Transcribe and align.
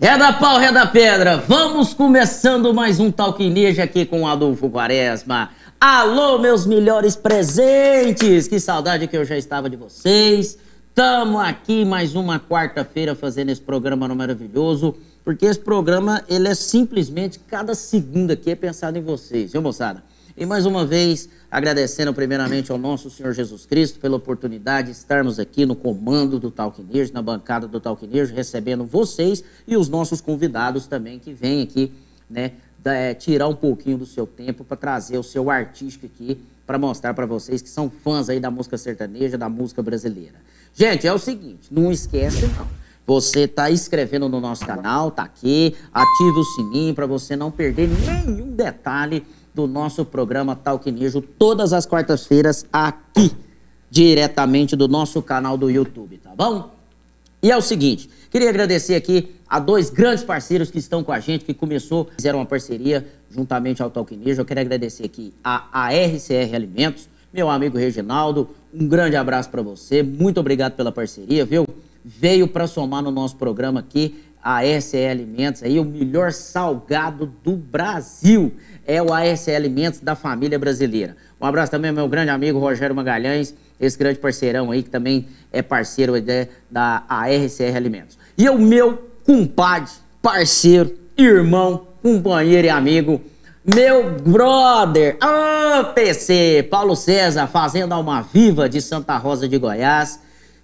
Reda 0.00 0.32
pau, 0.34 0.58
reda 0.58 0.86
pedra. 0.86 1.38
Vamos 1.38 1.94
começando 1.94 2.74
mais 2.74 3.00
um 3.00 3.10
Talk 3.10 3.42
Ninja 3.48 3.84
aqui 3.84 4.04
com 4.04 4.26
Adolfo 4.26 4.68
Quaresma. 4.68 5.50
Alô, 5.80 6.38
meus 6.38 6.66
melhores 6.66 7.16
presentes! 7.16 8.46
Que 8.46 8.60
saudade 8.60 9.06
que 9.06 9.16
eu 9.16 9.24
já 9.24 9.36
estava 9.36 9.70
de 9.70 9.76
vocês. 9.76 10.58
Tamo 10.94 11.38
aqui 11.38 11.84
mais 11.86 12.14
uma 12.14 12.38
quarta-feira 12.38 13.14
fazendo 13.14 13.50
esse 13.50 13.60
programa 13.60 14.06
maravilhoso, 14.14 14.94
porque 15.24 15.46
esse 15.46 15.60
programa 15.60 16.22
ele 16.28 16.48
é 16.48 16.54
simplesmente 16.54 17.38
cada 17.38 17.74
segunda 17.74 18.34
aqui 18.34 18.50
é 18.50 18.54
pensado 18.54 18.98
em 18.98 19.02
vocês, 19.02 19.52
viu 19.52 19.62
moçada? 19.62 20.02
E 20.36 20.44
mais 20.44 20.66
uma 20.66 20.84
vez, 20.84 21.30
agradecendo 21.50 22.12
primeiramente 22.12 22.70
ao 22.70 22.76
nosso 22.76 23.08
Senhor 23.08 23.32
Jesus 23.32 23.64
Cristo 23.64 23.98
pela 23.98 24.16
oportunidade 24.16 24.88
de 24.88 24.92
estarmos 24.92 25.38
aqui 25.38 25.64
no 25.64 25.74
comando 25.74 26.38
do 26.38 26.50
Talk 26.50 26.82
News, 26.82 27.10
na 27.10 27.22
bancada 27.22 27.66
do 27.66 27.80
Talk 27.80 28.06
News, 28.06 28.28
recebendo 28.28 28.84
vocês 28.84 29.42
e 29.66 29.78
os 29.78 29.88
nossos 29.88 30.20
convidados 30.20 30.86
também 30.86 31.18
que 31.18 31.32
vêm 31.32 31.62
aqui, 31.62 31.90
né, 32.28 32.52
é, 32.84 33.14
tirar 33.14 33.48
um 33.48 33.54
pouquinho 33.54 33.96
do 33.96 34.04
seu 34.04 34.26
tempo 34.26 34.62
para 34.62 34.76
trazer 34.76 35.16
o 35.16 35.22
seu 35.22 35.48
artístico 35.48 36.04
aqui 36.04 36.38
para 36.66 36.76
mostrar 36.76 37.14
para 37.14 37.24
vocês 37.24 37.62
que 37.62 37.70
são 37.70 37.88
fãs 37.88 38.28
aí 38.28 38.38
da 38.38 38.50
música 38.50 38.76
sertaneja, 38.76 39.38
da 39.38 39.48
música 39.48 39.82
brasileira. 39.82 40.34
Gente, 40.74 41.06
é 41.06 41.12
o 41.12 41.18
seguinte, 41.18 41.68
não 41.70 41.90
esquece 41.90 42.46
não. 42.58 42.66
Você 43.06 43.42
está 43.42 43.70
inscrevendo 43.70 44.28
no 44.28 44.40
nosso 44.40 44.66
canal, 44.66 45.12
tá 45.12 45.22
aqui, 45.22 45.76
ative 45.94 46.38
o 46.38 46.44
sininho 46.44 46.92
para 46.92 47.06
você 47.06 47.36
não 47.36 47.52
perder 47.52 47.88
nenhum 47.88 48.50
detalhe 48.50 49.24
do 49.56 49.66
nosso 49.66 50.04
programa 50.04 50.54
Talk 50.54 50.92
Nijo 50.92 51.22
todas 51.22 51.72
as 51.72 51.86
quartas-feiras 51.86 52.66
aqui, 52.70 53.32
diretamente 53.90 54.76
do 54.76 54.86
nosso 54.86 55.22
canal 55.22 55.56
do 55.56 55.70
YouTube, 55.70 56.18
tá 56.18 56.34
bom? 56.36 56.74
E 57.42 57.50
é 57.50 57.56
o 57.56 57.62
seguinte, 57.62 58.10
queria 58.30 58.50
agradecer 58.50 58.94
aqui 58.94 59.34
a 59.48 59.58
dois 59.58 59.88
grandes 59.88 60.22
parceiros 60.22 60.70
que 60.70 60.78
estão 60.78 61.02
com 61.02 61.10
a 61.10 61.20
gente, 61.20 61.42
que 61.42 61.54
começou, 61.54 62.06
fizeram 62.16 62.38
uma 62.38 62.44
parceria 62.44 63.06
juntamente 63.30 63.82
ao 63.82 63.88
Talk 63.88 64.14
Nijo. 64.14 64.42
Eu 64.42 64.44
quero 64.44 64.60
agradecer 64.60 65.04
aqui 65.04 65.32
a, 65.42 65.68
a 65.72 65.88
RCR 65.88 66.54
Alimentos, 66.54 67.08
meu 67.32 67.48
amigo 67.48 67.78
Reginaldo, 67.78 68.50
um 68.74 68.86
grande 68.86 69.16
abraço 69.16 69.48
para 69.48 69.62
você, 69.62 70.02
muito 70.02 70.38
obrigado 70.38 70.74
pela 70.74 70.92
parceria, 70.92 71.46
viu? 71.46 71.66
Veio 72.04 72.46
para 72.46 72.66
somar 72.66 73.02
no 73.02 73.10
nosso 73.10 73.36
programa 73.36 73.80
aqui 73.80 74.22
a 74.46 74.60
RCR 74.60 75.10
Alimentos, 75.10 75.64
aí 75.64 75.80
o 75.80 75.84
melhor 75.84 76.32
salgado 76.32 77.26
do 77.42 77.56
Brasil 77.56 78.54
é 78.86 79.02
o 79.02 79.12
ASL 79.12 79.56
Alimentos 79.56 79.98
da 79.98 80.14
família 80.14 80.56
brasileira. 80.56 81.16
Um 81.40 81.44
abraço 81.44 81.72
também 81.72 81.88
ao 81.88 81.96
meu 81.96 82.08
grande 82.08 82.30
amigo 82.30 82.60
Rogério 82.60 82.94
Magalhães, 82.94 83.52
esse 83.80 83.98
grande 83.98 84.20
parceirão 84.20 84.70
aí, 84.70 84.84
que 84.84 84.88
também 84.88 85.26
é 85.52 85.62
parceiro 85.62 86.12
né, 86.12 86.46
da 86.70 87.02
ARCR 87.08 87.74
Alimentos. 87.74 88.16
E 88.38 88.48
o 88.48 88.56
meu 88.56 89.10
compadre, 89.24 89.90
parceiro, 90.22 90.96
irmão, 91.18 91.88
companheiro 92.00 92.68
e 92.68 92.70
amigo, 92.70 93.20
meu 93.64 94.12
brother, 94.12 95.18
PC, 95.92 96.68
Paulo 96.70 96.94
César, 96.94 97.48
Fazenda 97.48 97.96
Alma 97.96 98.22
Viva 98.22 98.68
de 98.68 98.80
Santa 98.80 99.16
Rosa 99.16 99.48
de 99.48 99.58
Goiás, 99.58 100.20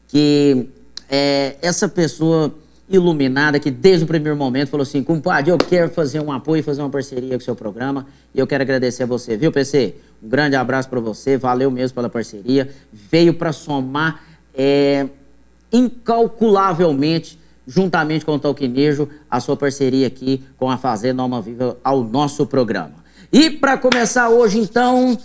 que 0.07 0.69
é, 1.11 1.57
essa 1.61 1.89
pessoa 1.89 2.62
iluminada 2.93 3.59
que 3.59 3.71
desde 3.71 4.05
o 4.05 4.07
primeiro 4.07 4.37
momento 4.37 4.69
falou 4.69 4.83
assim, 4.83 5.03
compadre, 5.03 5.51
eu 5.51 5.59
quero 5.59 5.91
fazer 5.91 6.21
um 6.21 6.31
apoio, 6.31 6.63
fazer 6.63 6.83
uma 6.83 6.91
parceria 6.91 7.31
com 7.31 7.37
o 7.37 7.41
seu 7.41 7.57
programa 7.57 8.07
e 8.35 8.39
eu 8.39 8.47
quero 8.47 8.63
agradecer 8.63 9.05
a 9.05 9.07
você, 9.07 9.37
viu, 9.37 9.51
PC? 9.51 9.95
Um 10.23 10.29
grande 10.29 10.57
abraço 10.57 10.89
para 10.89 11.01
você, 11.01 11.37
valeu 11.37 11.71
mesmo 11.71 11.95
pela 11.95 12.09
parceria, 12.09 12.71
veio 12.93 13.35
para 13.35 13.53
somar 13.53 14.23
é, 14.55 15.07
incalculavelmente, 15.73 17.39
juntamente 17.67 18.25
com 18.25 18.35
o 18.35 18.39
Talquinejo, 18.39 19.09
a 19.31 19.41
sua 19.41 19.57
parceria 19.57 20.07
aqui 20.07 20.43
com 20.59 20.71
a 20.71 20.77
Fazenda 20.77 21.23
Alma 21.23 21.41
Viva 21.41 21.77
ao 21.83 22.05
nosso 22.05 22.47
programa. 22.47 23.03
E 23.33 23.49
para 23.49 23.79
começar 23.79 24.29
hoje, 24.29 24.59
então, 24.59 25.17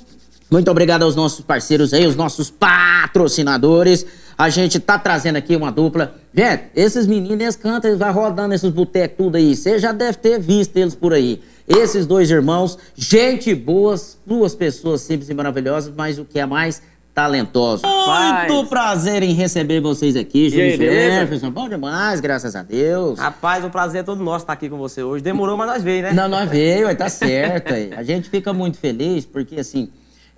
muito 0.50 0.72
obrigado 0.72 1.04
aos 1.04 1.14
nossos 1.16 1.42
parceiros 1.42 1.94
aí, 1.94 2.08
os 2.08 2.16
nossos 2.16 2.50
patrocinadores. 2.50 4.06
A 4.38 4.50
gente 4.50 4.80
tá 4.80 4.98
trazendo 4.98 5.36
aqui 5.36 5.56
uma 5.56 5.72
dupla. 5.72 6.16
Gente, 6.38 6.66
esses 6.76 7.08
meninos, 7.08 7.42
eles 7.42 7.56
cantam, 7.56 7.90
eles 7.90 8.00
vão 8.00 8.14
rodando 8.14 8.54
esses 8.54 8.70
botecos 8.70 9.18
tudo 9.18 9.38
aí. 9.38 9.56
Você 9.56 9.80
já 9.80 9.92
deve 9.92 10.20
ter 10.20 10.40
visto 10.40 10.78
eles 10.78 10.94
por 10.94 11.12
aí. 11.12 11.42
Esses 11.68 12.06
dois 12.06 12.30
irmãos, 12.30 12.78
gente 12.96 13.56
boas, 13.56 14.20
duas 14.24 14.54
pessoas 14.54 15.02
simples 15.02 15.30
e 15.30 15.34
maravilhosas, 15.34 15.92
mas 15.98 16.20
o 16.20 16.26
que 16.26 16.40
é 16.40 16.46
mais 16.46 16.84
talentosos. 17.12 17.82
Muito 17.82 18.70
prazer 18.70 19.24
em 19.24 19.34
receber 19.34 19.82
vocês 19.82 20.16
aqui, 20.16 20.52
Júlio 20.52 20.78
Jefferson. 20.78 21.50
Bom 21.50 21.68
demais, 21.68 22.20
graças 22.20 22.56
a 22.56 22.62
Deus. 22.62 23.18
Rapaz, 23.18 23.66
o 23.66 23.72
prazer 23.72 24.02
é 24.02 24.04
todo 24.04 24.24
nosso 24.24 24.44
estar 24.44 24.54
aqui 24.54 24.70
com 24.70 24.78
você 24.78 25.02
hoje. 25.02 25.24
Demorou, 25.24 25.58
mas 25.58 25.68
nós 25.68 25.82
veio, 25.82 26.04
né? 26.04 26.14
Não, 26.14 26.30
nós 26.30 26.48
veio, 26.48 26.96
tá 26.96 27.10
certo. 27.10 27.74
Aí. 27.74 27.92
A 27.98 28.04
gente 28.04 28.30
fica 28.30 28.54
muito 28.54 28.78
feliz 28.78 29.26
porque, 29.26 29.60
assim, 29.60 29.90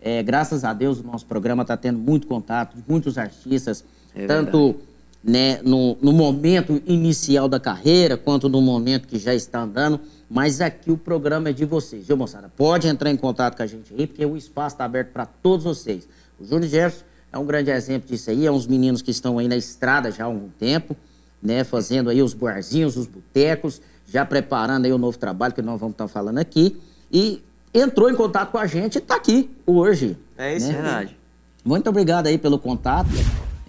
é, 0.02 0.24
graças 0.24 0.64
a 0.64 0.72
Deus, 0.72 1.02
o 1.02 1.04
nosso 1.04 1.26
programa 1.26 1.64
está 1.64 1.76
tendo 1.76 2.00
muito 2.00 2.26
contato 2.26 2.78
de 2.78 2.84
muitos 2.88 3.18
artistas, 3.18 3.84
é 4.16 4.26
tanto 4.26 4.78
né, 5.24 5.59
no, 5.63 5.97
no, 6.02 6.13
momento 6.13 6.81
inicial 6.85 7.47
da 7.50 7.59
carreira, 7.59 8.16
quanto 8.16 8.47
no 8.47 8.62
momento 8.62 9.07
que 9.07 9.19
já 9.19 9.34
está 9.34 9.62
andando. 9.62 10.00
Mas 10.30 10.62
aqui 10.62 10.91
o 10.91 10.97
programa 10.97 11.50
é 11.50 11.53
de 11.53 11.66
vocês, 11.66 12.07
viu, 12.07 12.16
moçada? 12.16 12.50
Pode 12.56 12.88
entrar 12.88 13.09
em 13.09 13.18
contato 13.18 13.57
com 13.57 13.63
a 13.63 13.68
gente 13.68 13.94
aí, 13.94 14.07
porque 14.07 14.25
o 14.25 14.38
espaço 14.38 14.75
está 14.75 14.85
aberto 14.85 15.09
para 15.12 15.25
todos 15.25 15.66
vocês. 15.66 16.07
O 16.40 16.46
Júnior 16.46 16.69
Jefferson 16.69 17.06
é 17.31 17.38
um 17.38 17.46
grande 17.46 17.69
exemplo 17.72 18.09
disso 18.09 18.30
aí, 18.30 18.46
é 18.46 18.52
uns 18.52 18.66
meninos 18.66 19.02
que 19.02 19.12
estão 19.12 19.38
aí 19.38 19.47
na 19.47 19.57
estrada 19.57 20.12
já 20.12 20.24
há 20.24 20.28
algum 20.28 20.50
tempo, 20.50 20.96
né, 21.41 21.63
fazendo 21.63 22.09
aí 22.09 22.22
os 22.22 22.34
barzinhos, 22.34 22.96
os 22.96 23.07
botecos, 23.07 23.81
já 24.06 24.25
preparando 24.25 24.86
aí 24.86 24.94
o 24.94 24.97
novo 24.97 25.18
trabalho 25.18 25.53
que 25.53 25.62
nós 25.62 25.80
vamos 25.80 25.94
estar 25.94 26.07
falando 26.07 26.38
aqui. 26.38 26.80
E 27.12 27.44
entrou 27.74 28.09
em 28.09 28.16
contato 28.16 28.51
com 28.51 28.57
a 28.57 28.68
gente 28.68 28.96
e 28.96 29.00
está 29.00 29.16
aqui 29.16 29.50
hoje. 29.66 30.18
É 30.38 30.56
isso, 30.56 30.68
né? 30.68 30.74
verdade. 30.74 31.18
Muito 31.63 31.90
obrigado 31.90 32.28
aí 32.28 32.38
pelo 32.38 32.57
contato. 32.57 33.09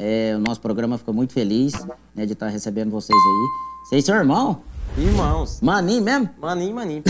É, 0.02 0.34
o 0.34 0.40
nosso 0.40 0.62
programa 0.62 0.96
ficou 0.96 1.12
muito 1.12 1.34
feliz 1.34 1.74
né, 2.14 2.24
de 2.24 2.32
estar 2.32 2.48
recebendo 2.48 2.90
vocês 2.90 3.14
aí. 3.18 3.86
Vocês 3.86 4.04
são 4.04 4.16
irmão? 4.16 4.62
Irmãos. 4.96 5.60
Maninho 5.60 6.02
mesmo? 6.02 6.30
Maninho, 6.40 6.74
maninho. 6.74 7.02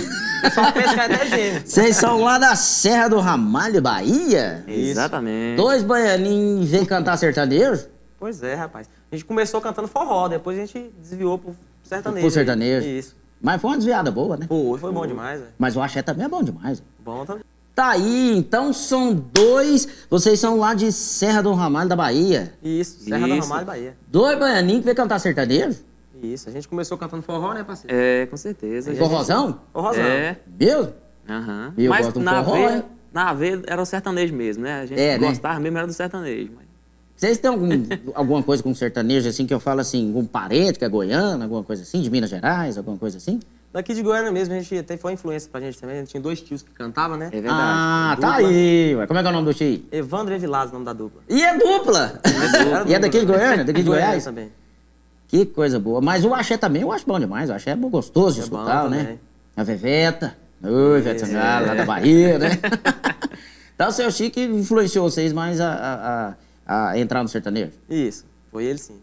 Só 0.52 0.72
pensa 0.72 0.94
que 0.94 1.00
é 1.00 1.04
até 1.04 1.26
gêmeo. 1.26 1.62
Vocês 1.64 1.96
são 1.96 2.22
lá 2.22 2.36
da 2.36 2.56
Serra 2.56 3.06
do 3.08 3.20
Ramalho, 3.20 3.80
Bahia? 3.80 4.64
Isso. 4.66 4.90
Exatamente. 4.90 5.56
Dois 5.56 5.84
baianinhos 5.84 6.68
vêm 6.68 6.84
cantar 6.84 7.16
sertanejo? 7.16 7.86
Pois 8.18 8.42
é, 8.42 8.54
rapaz. 8.54 8.88
A 9.10 9.14
gente 9.14 9.24
começou 9.24 9.60
cantando 9.60 9.86
forró, 9.86 10.26
depois 10.26 10.58
a 10.58 10.66
gente 10.66 10.92
desviou 11.00 11.38
pro 11.38 11.54
sertanejo. 11.84 12.22
Pro 12.22 12.30
sertanejo. 12.30 12.88
Isso. 12.88 13.16
Mas 13.40 13.60
foi 13.60 13.70
uma 13.70 13.76
desviada 13.76 14.10
boa, 14.10 14.36
né? 14.36 14.46
Foi, 14.48 14.78
foi 14.78 14.92
bom 14.92 15.06
demais. 15.06 15.40
Véio. 15.40 15.52
Mas 15.56 15.76
o 15.76 15.80
axé 15.80 16.02
também 16.02 16.26
é 16.26 16.28
bom 16.28 16.42
demais. 16.42 16.82
Bom 16.98 17.24
também. 17.24 17.44
Tá 17.80 17.92
aí, 17.92 18.36
então 18.36 18.74
são 18.74 19.14
dois. 19.14 19.88
Vocês 20.10 20.38
são 20.38 20.58
lá 20.58 20.74
de 20.74 20.92
Serra 20.92 21.40
do 21.40 21.54
Ramalho 21.54 21.88
da 21.88 21.96
Bahia. 21.96 22.52
Isso, 22.62 23.00
Serra 23.00 23.26
Isso. 23.26 23.36
do 23.36 23.40
Ramalho 23.40 23.66
Bahia. 23.66 23.96
Dois 24.06 24.38
baianinhos 24.38 24.80
que 24.80 24.84
veio 24.84 24.96
cantar 24.96 25.18
sertanejo? 25.18 25.78
Isso, 26.22 26.50
a 26.50 26.52
gente 26.52 26.68
começou 26.68 26.98
cantando 26.98 27.22
forró, 27.22 27.54
né, 27.54 27.64
parceiro? 27.64 27.96
É, 27.96 28.26
com 28.26 28.36
certeza. 28.36 28.94
Forrozão? 28.94 29.62
Forrozão. 29.72 30.04
É. 30.04 30.36
Mesmo? 30.60 30.92
Aham. 31.26 31.72
Eu 31.78 31.88
Mas 31.88 32.04
gosto 32.04 32.20
na 32.20 32.44
forró, 32.44 32.56
veia, 32.68 32.84
na 33.14 33.32
veia 33.32 33.62
era 33.66 33.80
o 33.80 33.86
sertanejo 33.86 34.34
mesmo, 34.34 34.62
né? 34.62 34.82
A 34.82 34.84
gente 34.84 35.00
é, 35.00 35.16
né? 35.16 35.26
gostava 35.26 35.54
né? 35.54 35.60
mesmo 35.60 35.78
era 35.78 35.86
do 35.86 35.94
sertanejo. 35.94 36.50
Mas... 36.54 36.66
Vocês 37.16 37.38
têm 37.38 37.50
algum, 37.50 37.70
alguma 38.14 38.42
coisa 38.42 38.62
com 38.62 38.74
sertanejo, 38.74 39.26
assim, 39.26 39.46
que 39.46 39.54
eu 39.54 39.60
falo 39.60 39.80
assim, 39.80 40.08
algum 40.08 40.26
parente 40.26 40.78
que 40.78 40.84
é 40.84 40.88
goiano, 40.90 41.42
alguma 41.42 41.64
coisa 41.64 41.80
assim, 41.80 42.02
de 42.02 42.10
Minas 42.10 42.28
Gerais, 42.28 42.76
alguma 42.76 42.98
coisa 42.98 43.16
assim? 43.16 43.40
Daqui 43.72 43.94
de 43.94 44.02
Goiânia 44.02 44.32
mesmo, 44.32 44.52
a 44.52 44.58
gente 44.58 44.76
até 44.78 44.96
foi 44.96 45.12
influência 45.12 45.48
pra 45.48 45.60
gente 45.60 45.78
também. 45.78 45.96
A 45.96 45.98
gente 46.00 46.10
tinha 46.10 46.20
dois 46.20 46.40
tios 46.40 46.60
que 46.60 46.72
cantavam, 46.72 47.16
né? 47.16 47.26
É 47.26 47.40
verdade. 47.40 47.54
Ah, 47.56 48.16
tá 48.20 48.34
aí. 48.36 48.96
Ué. 48.96 49.06
Como 49.06 49.18
é 49.18 49.22
que 49.22 49.28
é 49.28 49.30
o 49.30 49.32
nome 49.32 49.44
do 49.44 49.54
tio? 49.54 49.84
Evandro 49.92 50.34
Evilás, 50.34 50.70
o 50.70 50.72
nome 50.72 50.84
da 50.84 50.92
dupla. 50.92 51.22
E 51.28 51.40
é 51.40 51.56
dupla? 51.56 52.20
É 52.24 52.90
e 52.90 52.94
é 52.94 52.98
daqui 52.98 53.20
de 53.20 53.26
Goiânia? 53.26 53.64
Daqui 53.64 53.82
de 53.82 53.88
Goiás? 53.88 54.24
também. 54.24 54.50
Que 55.28 55.46
coisa 55.46 55.78
boa. 55.78 56.00
Mas 56.00 56.24
o 56.24 56.34
axé 56.34 56.56
também 56.56 56.82
eu 56.82 56.90
acho 56.90 57.06
bom 57.06 57.20
demais. 57.20 57.48
O 57.48 57.52
axé 57.52 57.70
é 57.70 57.76
gostoso 57.76 58.34
de 58.34 58.40
é 58.40 58.44
escutar, 58.44 58.90
né? 58.90 59.18
A 59.56 59.62
Veveta. 59.62 60.36
Oi, 60.64 61.00
Veveta 61.00 61.24
Sangalo, 61.24 61.66
lá 61.66 61.74
da 61.74 61.84
Bahia, 61.84 62.38
né? 62.40 62.50
então 63.72 63.88
o 63.88 63.92
seu 63.92 64.10
Chico 64.10 64.40
influenciou 64.40 65.08
vocês 65.08 65.32
mais 65.32 65.60
a, 65.60 66.34
a, 66.66 66.90
a 66.90 66.98
entrar 66.98 67.22
no 67.22 67.28
sertanejo? 67.28 67.70
Isso, 67.88 68.26
foi 68.50 68.64
ele 68.64 68.78
sim. 68.78 68.98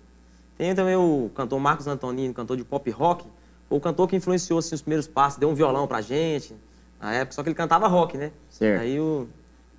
Tem 0.58 0.75
também 0.75 0.96
o 0.98 1.31
cantor 1.34 1.60
Marcos 1.60 1.88
Antonino, 1.88 2.34
cantor 2.34 2.58
de 2.58 2.64
pop 2.66 2.92
rock 2.92 3.25
o 3.69 3.80
cantor 3.80 4.08
que 4.08 4.16
influenciou 4.16 4.60
assim, 4.60 4.75
os 4.75 4.81
primeiros 4.81 5.08
passos, 5.08 5.40
deu 5.40 5.50
um 5.50 5.54
violão 5.54 5.88
pra 5.88 6.02
gente 6.02 6.56
na 7.00 7.14
época, 7.14 7.34
só 7.36 7.44
que 7.44 7.50
ele 7.50 7.56
cantava 7.56 7.88
rock, 7.88 8.18
né? 8.18 8.31
Certo. 8.50 8.81
Aí 8.81 9.00
o, 9.00 9.28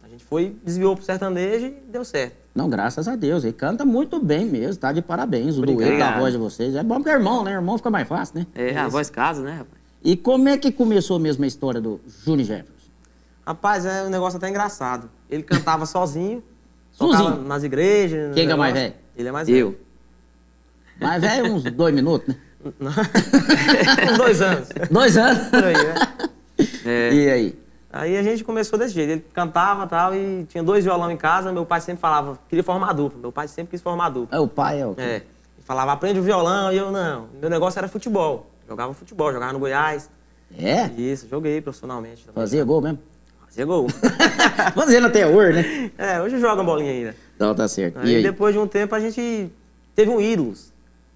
a 0.02 0.08
gente 0.08 0.24
foi, 0.24 0.56
desviou 0.64 0.94
pro 0.94 1.04
sertanejo 1.04 1.66
e 1.66 1.70
deu 1.88 2.04
certo. 2.04 2.36
Não, 2.54 2.68
graças 2.68 3.06
a 3.06 3.14
Deus. 3.14 3.44
Ele 3.44 3.52
canta 3.52 3.84
muito 3.84 4.18
bem 4.20 4.44
mesmo, 4.44 4.80
tá 4.80 4.92
de 4.92 5.02
parabéns. 5.02 5.58
O 5.58 5.62
dueto 5.62 5.98
da 5.98 6.18
voz 6.18 6.32
de 6.32 6.38
vocês. 6.38 6.74
É 6.74 6.82
bom 6.82 6.96
porque 6.96 7.10
é 7.10 7.12
irmão, 7.12 7.44
né? 7.44 7.52
Irmão 7.52 7.76
fica 7.76 7.90
mais 7.90 8.08
fácil, 8.08 8.40
né? 8.40 8.46
É, 8.54 8.76
a 8.76 8.88
voz 8.88 9.10
casa, 9.10 9.42
né, 9.42 9.52
rapaz? 9.52 9.78
E 10.02 10.16
como 10.16 10.48
é 10.48 10.56
que 10.56 10.72
começou 10.72 11.18
mesmo 11.18 11.44
a 11.44 11.46
história 11.46 11.80
do 11.80 12.00
Júnior 12.24 12.46
Jefferson? 12.46 12.88
Rapaz, 13.46 13.84
é 13.84 14.04
um 14.04 14.10
negócio 14.10 14.36
até 14.36 14.48
engraçado. 14.48 15.10
Ele 15.28 15.42
cantava 15.42 15.84
sozinho, 15.86 16.42
sozinho 16.92 17.42
nas 17.42 17.62
igrejas. 17.62 18.34
Quem 18.34 18.48
é 18.48 18.54
mais 18.54 18.74
velho? 18.74 18.94
Ele 19.16 19.28
é 19.28 19.32
mais 19.32 19.48
velho. 19.48 19.58
Eu. 19.58 19.78
Mais 21.00 21.20
velho, 21.20 21.52
uns 21.52 21.62
dois 21.64 21.94
minutos, 21.94 22.28
né? 22.28 22.40
Uns 22.64 22.74
dois 24.18 24.42
anos. 24.42 24.68
Dois 24.90 25.16
anos? 25.16 25.48
Por 25.48 25.64
aí, 25.64 25.74
né? 25.74 25.94
É. 26.84 27.14
E 27.14 27.30
aí? 27.30 27.58
Aí 27.90 28.16
a 28.16 28.22
gente 28.22 28.44
começou 28.44 28.78
desse 28.78 28.94
jeito. 28.94 29.10
Ele 29.10 29.24
cantava 29.32 29.84
e 29.84 29.88
tal, 29.88 30.14
e 30.14 30.44
tinha 30.48 30.62
dois 30.62 30.84
violão 30.84 31.10
em 31.10 31.16
casa. 31.16 31.52
Meu 31.52 31.64
pai 31.64 31.80
sempre 31.80 32.00
falava, 32.00 32.38
queria 32.48 32.62
formar 32.62 32.92
dupla. 32.92 33.18
Meu 33.20 33.32
pai 33.32 33.48
sempre 33.48 33.70
quis 33.70 33.80
formar 33.80 34.10
dupla. 34.10 34.36
É, 34.36 34.40
o 34.40 34.48
pai 34.48 34.80
é 34.80 34.86
o 34.86 34.94
quê? 34.94 35.00
É. 35.00 35.14
Ele 35.16 35.64
falava, 35.64 35.92
aprende 35.92 36.18
o 36.18 36.22
violão, 36.22 36.72
e 36.72 36.76
eu 36.76 36.90
não. 36.90 37.28
Meu 37.40 37.48
negócio 37.48 37.78
era 37.78 37.88
futebol. 37.88 38.50
Jogava 38.68 38.92
futebol, 38.92 39.32
jogava 39.32 39.52
no 39.52 39.58
Goiás. 39.58 40.10
É? 40.56 40.86
Isso, 41.00 41.28
joguei 41.28 41.60
profissionalmente. 41.60 42.24
Também. 42.26 42.42
Fazia 42.42 42.64
gol 42.64 42.80
mesmo? 42.80 42.98
Fazia 43.46 43.64
gol. 43.64 43.86
Fazendo 44.74 45.06
até 45.06 45.26
hoje, 45.26 45.52
né? 45.52 45.90
É, 45.96 46.20
hoje 46.20 46.38
joga 46.38 46.62
bolinha 46.62 46.90
ainda. 46.90 47.16
Não, 47.38 47.54
tá 47.54 47.66
certo. 47.68 47.98
Aí, 47.98 48.16
aí, 48.16 48.22
depois 48.22 48.54
de 48.54 48.58
um 48.58 48.66
tempo 48.66 48.94
a 48.94 49.00
gente 49.00 49.50
teve 49.94 50.10
um 50.10 50.20
ídolos 50.20 50.72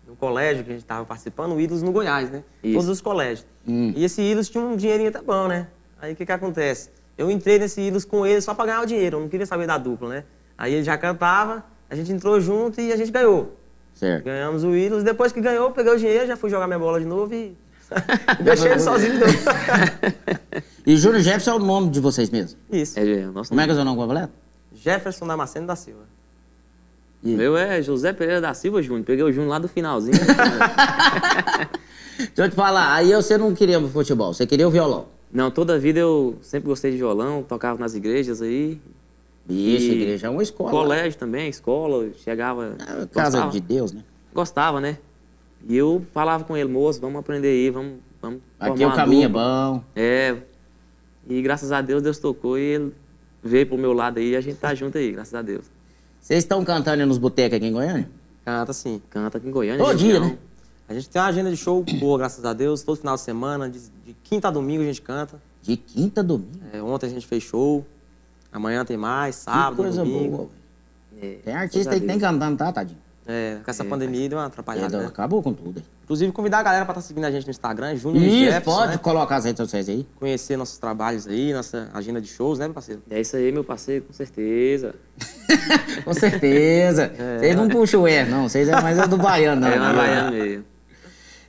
no 0.06 0.16
colégio 0.16 0.64
que 0.64 0.70
a 0.70 0.72
gente 0.74 0.82
estava 0.82 1.04
participando, 1.04 1.52
um 1.52 1.60
ídolos 1.60 1.82
no 1.82 1.92
Goiás, 1.92 2.30
né? 2.30 2.42
Isso. 2.62 2.74
Todos 2.74 2.88
os 2.88 3.00
colégios. 3.00 3.46
Hum. 3.66 3.92
E 3.96 4.04
esse 4.04 4.20
ídolos 4.20 4.48
tinha 4.48 4.62
um 4.62 4.76
dinheirinho 4.76 5.08
até 5.08 5.22
bom, 5.22 5.48
né? 5.48 5.68
Aí 6.00 6.12
o 6.12 6.16
que 6.16 6.26
que 6.26 6.32
acontece? 6.32 6.90
Eu 7.16 7.30
entrei 7.30 7.58
nesse 7.58 7.80
ídolos 7.80 8.04
com 8.04 8.26
ele 8.26 8.40
só 8.40 8.54
para 8.54 8.66
ganhar 8.66 8.82
o 8.82 8.86
dinheiro, 8.86 9.16
eu 9.16 9.20
não 9.20 9.28
queria 9.28 9.46
saber 9.46 9.66
da 9.66 9.78
dupla, 9.78 10.08
né? 10.08 10.24
Aí 10.58 10.74
ele 10.74 10.84
já 10.84 10.96
cantava, 10.98 11.64
a 11.88 11.94
gente 11.94 12.12
entrou 12.12 12.40
junto 12.40 12.80
e 12.80 12.92
a 12.92 12.96
gente 12.96 13.10
ganhou. 13.10 13.56
Certo. 13.94 14.24
Ganhamos 14.24 14.64
o 14.64 14.74
ídolos. 14.74 15.04
Depois 15.04 15.32
que 15.32 15.40
ganhou, 15.40 15.70
peguei 15.70 15.92
o 15.92 15.98
dinheiro, 15.98 16.26
já 16.26 16.36
fui 16.36 16.50
jogar 16.50 16.66
minha 16.66 16.78
bola 16.78 16.98
de 16.98 17.06
novo 17.06 17.32
e 17.34 17.56
deixei 18.42 18.72
ele 18.72 18.80
sozinho 18.80 19.12
de 19.12 19.18
novo. 19.18 19.32
e 20.86 20.96
Júnior 20.96 21.20
Jefferson 21.22 21.50
é 21.50 21.54
o 21.54 21.58
nome 21.58 21.90
de 21.90 22.00
vocês 22.00 22.30
mesmo? 22.30 22.58
Isso. 22.70 22.98
É, 22.98 23.02
é 23.02 23.26
nosso 23.26 23.50
Como 23.50 23.60
é 23.60 23.64
que 23.64 23.70
é 23.70 23.72
o 23.72 23.76
seu 23.76 23.84
nome 23.84 23.96
completo? 23.96 24.32
Jefferson 24.72 25.26
Damasceno 25.26 25.66
da 25.66 25.76
Silva. 25.76 26.11
Meu 27.22 27.56
é 27.56 27.80
José 27.80 28.12
Pereira 28.12 28.40
da 28.40 28.52
Silva 28.52 28.82
Júnior. 28.82 29.04
Peguei 29.04 29.24
o 29.24 29.30
Júnior 29.30 29.50
lá 29.50 29.58
do 29.58 29.68
finalzinho. 29.68 30.18
Deixa 32.18 32.32
eu 32.36 32.50
te 32.50 32.54
falar, 32.54 32.94
aí 32.94 33.12
você 33.12 33.38
não 33.38 33.54
queria 33.54 33.80
futebol, 33.80 34.34
você 34.34 34.46
queria 34.46 34.66
o 34.66 34.70
violão. 34.70 35.06
Não, 35.32 35.50
toda 35.50 35.74
a 35.74 35.78
vida 35.78 35.98
eu 35.98 36.36
sempre 36.42 36.68
gostei 36.68 36.90
de 36.90 36.98
violão, 36.98 37.42
tocava 37.42 37.78
nas 37.78 37.94
igrejas 37.94 38.42
aí. 38.42 38.80
Isso, 39.48 39.86
e 39.86 40.02
igreja 40.02 40.26
é 40.26 40.30
uma 40.30 40.42
escola. 40.42 40.70
Colégio 40.70 41.18
também, 41.18 41.48
escola, 41.48 42.10
chegava. 42.22 42.76
É, 42.78 43.06
casa 43.06 43.38
gostava, 43.38 43.50
de 43.50 43.60
Deus, 43.60 43.92
né? 43.92 44.04
Gostava, 44.32 44.80
né? 44.80 44.98
E 45.68 45.76
eu 45.76 46.04
falava 46.12 46.44
com 46.44 46.56
ele, 46.56 46.68
moço, 46.68 47.00
vamos 47.00 47.18
aprender 47.18 47.48
aí, 47.48 47.70
vamos. 47.70 47.94
vamos 48.20 48.40
Aqui 48.60 48.84
o 48.84 48.92
caminho 48.92 49.28
dupla. 49.28 49.42
é 49.42 49.44
bom. 49.44 49.84
É. 49.96 50.36
E 51.28 51.40
graças 51.40 51.72
a 51.72 51.80
Deus, 51.80 52.02
Deus 52.02 52.18
tocou 52.18 52.58
e 52.58 52.62
ele 52.62 52.92
veio 53.42 53.66
pro 53.66 53.78
meu 53.78 53.92
lado 53.92 54.18
aí 54.18 54.30
e 54.30 54.36
a 54.36 54.40
gente 54.40 54.58
tá 54.58 54.74
junto 54.74 54.98
aí, 54.98 55.12
graças 55.12 55.34
a 55.34 55.42
Deus. 55.42 55.70
Vocês 56.22 56.44
estão 56.44 56.64
cantando 56.64 57.04
nos 57.04 57.18
botecos 57.18 57.56
aqui 57.56 57.66
em 57.66 57.72
Goiânia? 57.72 58.08
Canta 58.44 58.72
sim. 58.72 59.02
Canta 59.10 59.38
aqui 59.38 59.48
em 59.48 59.50
Goiânia. 59.50 59.84
Todo 59.84 59.98
dia, 59.98 60.20
né? 60.20 60.38
A 60.88 60.94
gente 60.94 61.08
tem 61.10 61.20
uma 61.20 61.26
agenda 61.26 61.50
de 61.50 61.56
show 61.56 61.84
boa, 61.98 62.16
graças 62.16 62.44
a 62.44 62.52
Deus. 62.52 62.82
Todo 62.82 62.96
final 62.96 63.16
de 63.16 63.22
semana, 63.22 63.68
de, 63.68 63.80
de 63.80 64.14
quinta 64.22 64.46
a 64.46 64.50
domingo 64.52 64.82
a 64.82 64.86
gente 64.86 65.02
canta. 65.02 65.42
De 65.60 65.76
quinta 65.76 66.20
a 66.20 66.22
domingo? 66.22 66.60
É, 66.72 66.80
ontem 66.80 67.06
a 67.06 67.08
gente 67.08 67.26
fez 67.26 67.42
show. 67.42 67.84
Amanhã 68.52 68.84
tem 68.84 68.96
mais, 68.96 69.34
sábado, 69.34 69.76
que 69.76 69.82
coisa 69.82 70.04
domingo. 70.04 70.36
boa, 70.36 70.48
é, 71.20 71.38
Tem 71.44 71.54
artista 71.54 71.92
aí 71.92 72.00
que 72.00 72.06
tem 72.06 72.20
cantando, 72.20 72.56
tá, 72.56 72.70
tadinho? 72.70 73.00
É, 73.26 73.58
com 73.64 73.70
essa 73.70 73.84
é, 73.84 73.86
pandemia 73.86 74.28
deu 74.28 74.38
uma 74.38 74.46
atrapalhada, 74.46 74.96
é, 74.96 75.00
né? 75.00 75.06
Acabou 75.06 75.42
com 75.42 75.52
tudo. 75.52 75.82
Inclusive, 76.02 76.32
convidar 76.32 76.58
a 76.58 76.62
galera 76.62 76.84
para 76.84 76.92
estar 76.92 77.02
tá 77.02 77.06
seguindo 77.06 77.24
a 77.24 77.30
gente 77.30 77.44
no 77.46 77.50
Instagram, 77.50 77.94
Júnior 77.96 78.24
Isso, 78.24 78.44
Jefferson, 78.46 78.70
pode 78.70 78.92
né? 78.92 78.98
colocar 78.98 79.36
as 79.36 79.44
redes 79.44 79.58
sociais 79.58 79.88
aí. 79.88 80.06
Conhecer 80.18 80.56
nossos 80.56 80.76
trabalhos 80.76 81.28
aí, 81.28 81.52
nossa 81.52 81.88
agenda 81.94 82.20
de 82.20 82.28
shows, 82.28 82.58
né, 82.58 82.66
meu 82.66 82.74
parceiro? 82.74 83.02
É 83.08 83.20
isso 83.20 83.36
aí, 83.36 83.52
meu 83.52 83.62
parceiro, 83.62 84.04
com 84.04 84.12
certeza. 84.12 84.94
com 86.04 86.12
certeza. 86.12 87.12
É. 87.16 87.38
Vocês 87.38 87.56
não 87.56 87.68
puxam 87.68 88.02
o 88.02 88.08
R, 88.08 88.28
não. 88.28 88.48
Vocês 88.48 88.68
é 88.68 88.80
mais 88.80 89.08
do 89.08 89.16
baiano, 89.16 89.60
não. 89.60 89.68
É, 89.68 89.78
na 89.78 89.92
baiano 89.92 90.32
mesmo. 90.32 90.64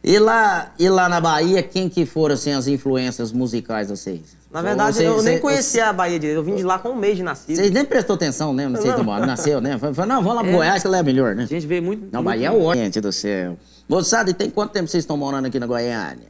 E 0.04 0.20
lá, 0.20 0.74
e 0.78 0.90
lá 0.90 1.08
na 1.08 1.22
Bahia, 1.22 1.64
quem 1.64 1.88
que 1.88 2.06
foram 2.06 2.36
assim, 2.36 2.52
as 2.52 2.68
influências 2.68 3.32
musicais 3.32 3.88
de 3.88 3.98
vocês? 3.98 4.38
Na 4.54 4.62
verdade, 4.62 4.96
você, 4.96 5.08
eu 5.08 5.16
você, 5.16 5.32
nem 5.32 5.40
conhecia 5.40 5.84
você... 5.84 5.90
a 5.90 5.92
Bahia 5.92 6.20
direito. 6.20 6.38
Eu 6.38 6.44
vim 6.44 6.56
de 6.56 6.62
lá 6.62 6.78
com 6.78 6.90
um 6.90 6.96
mês 6.96 7.18
de 7.18 7.24
nascido. 7.24 7.56
Vocês 7.56 7.72
nem 7.72 7.84
prestou 7.84 8.16
atenção, 8.16 8.54
né? 8.54 8.70
Não 8.70 8.80
sei 8.80 8.94
se 8.94 9.04
nasceu, 9.04 9.60
né? 9.60 9.80
Falei, 9.80 9.94
não, 10.06 10.22
vamos 10.22 10.36
lá 10.36 10.42
pro 10.42 10.52
é. 10.52 10.56
Goiás 10.56 10.82
que 10.84 10.88
lá 10.88 11.00
é 11.00 11.04
melhor, 11.04 11.36
né? 11.36 11.44
A 11.44 11.48
gente 11.48 11.66
vê 11.66 11.82
muito. 11.82 12.02
Não, 12.12 12.22
muito 12.22 12.26
Bahia 12.26 12.50
é 12.50 12.52
o 12.52 12.74
Gente 12.76 13.02
do 13.02 13.12
céu. 13.12 13.58
Moçada, 13.90 14.30
e 14.30 14.34
tem 14.34 14.52
quanto 14.52 14.72
tempo 14.72 14.88
vocês 14.88 15.04
estão 15.04 15.18
morando 15.18 15.48
aqui 15.48 15.60
na 15.60 15.66
Goiânia? 15.66 16.30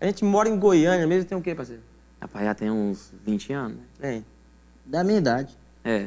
A 0.00 0.06
gente 0.06 0.24
mora 0.24 0.48
em 0.48 0.56
Goiânia 0.56 1.04
mesmo, 1.04 1.28
tem 1.28 1.36
o 1.36 1.40
quê, 1.40 1.52
parceiro? 1.52 1.82
Rapaz, 2.20 2.44
já 2.44 2.54
tem 2.54 2.70
uns 2.70 3.12
20 3.26 3.52
anos, 3.52 3.76
né? 3.76 3.82
Tem. 4.00 4.24
Da 4.86 5.02
minha 5.02 5.18
idade. 5.18 5.48
É. 5.84 6.06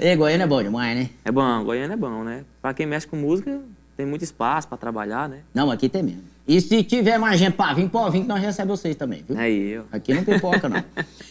e 0.00 0.16
Goiânia 0.16 0.44
é 0.44 0.46
bom 0.48 0.62
demais, 0.62 0.98
né? 0.98 1.10
É 1.24 1.30
bom, 1.30 1.64
Goiânia 1.64 1.94
é 1.94 1.96
bom, 1.96 2.24
né? 2.24 2.44
Pra 2.60 2.74
quem 2.74 2.86
mexe 2.86 3.06
com 3.06 3.16
música, 3.16 3.60
tem 3.96 4.04
muito 4.04 4.24
espaço 4.24 4.66
para 4.66 4.76
trabalhar, 4.76 5.28
né? 5.28 5.42
Não, 5.54 5.70
aqui 5.70 5.88
tem 5.88 6.02
mesmo. 6.02 6.31
E 6.46 6.60
se 6.60 6.82
tiver 6.82 7.18
mais 7.18 7.38
gente 7.38 7.54
pra 7.54 7.72
vir, 7.72 7.88
pode 7.88 8.12
vir 8.12 8.22
que 8.22 8.28
nós 8.28 8.40
recebemos 8.40 8.80
vocês 8.80 8.96
também, 8.96 9.24
viu? 9.26 9.38
Aí, 9.38 9.72
eu. 9.72 9.84
Aqui 9.92 10.12
não 10.12 10.24
pipoca, 10.24 10.68
não. 10.68 10.82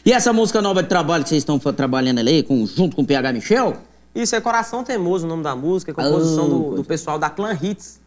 e 0.05 0.11
essa 0.13 0.31
música 0.31 0.61
nova 0.61 0.81
de 0.81 0.89
trabalho 0.89 1.23
que 1.23 1.29
vocês 1.29 1.41
estão 1.41 1.59
trabalhando 1.59 2.19
ali, 2.19 2.43
com, 2.43 2.65
junto 2.65 2.95
com 2.95 3.01
o 3.01 3.05
PH 3.05 3.33
Michel? 3.33 3.75
Isso, 4.15 4.35
é 4.35 4.41
Coração 4.41 4.83
Teimoso 4.83 5.25
o 5.25 5.29
nome 5.29 5.43
da 5.43 5.55
música, 5.55 5.91
é 5.91 5.93
composição 5.93 6.45
oh, 6.45 6.69
do, 6.71 6.75
do, 6.77 6.83
pessoal 6.83 7.19
da 7.19 7.29
Clan 7.29 7.57
Hits. 7.61 7.99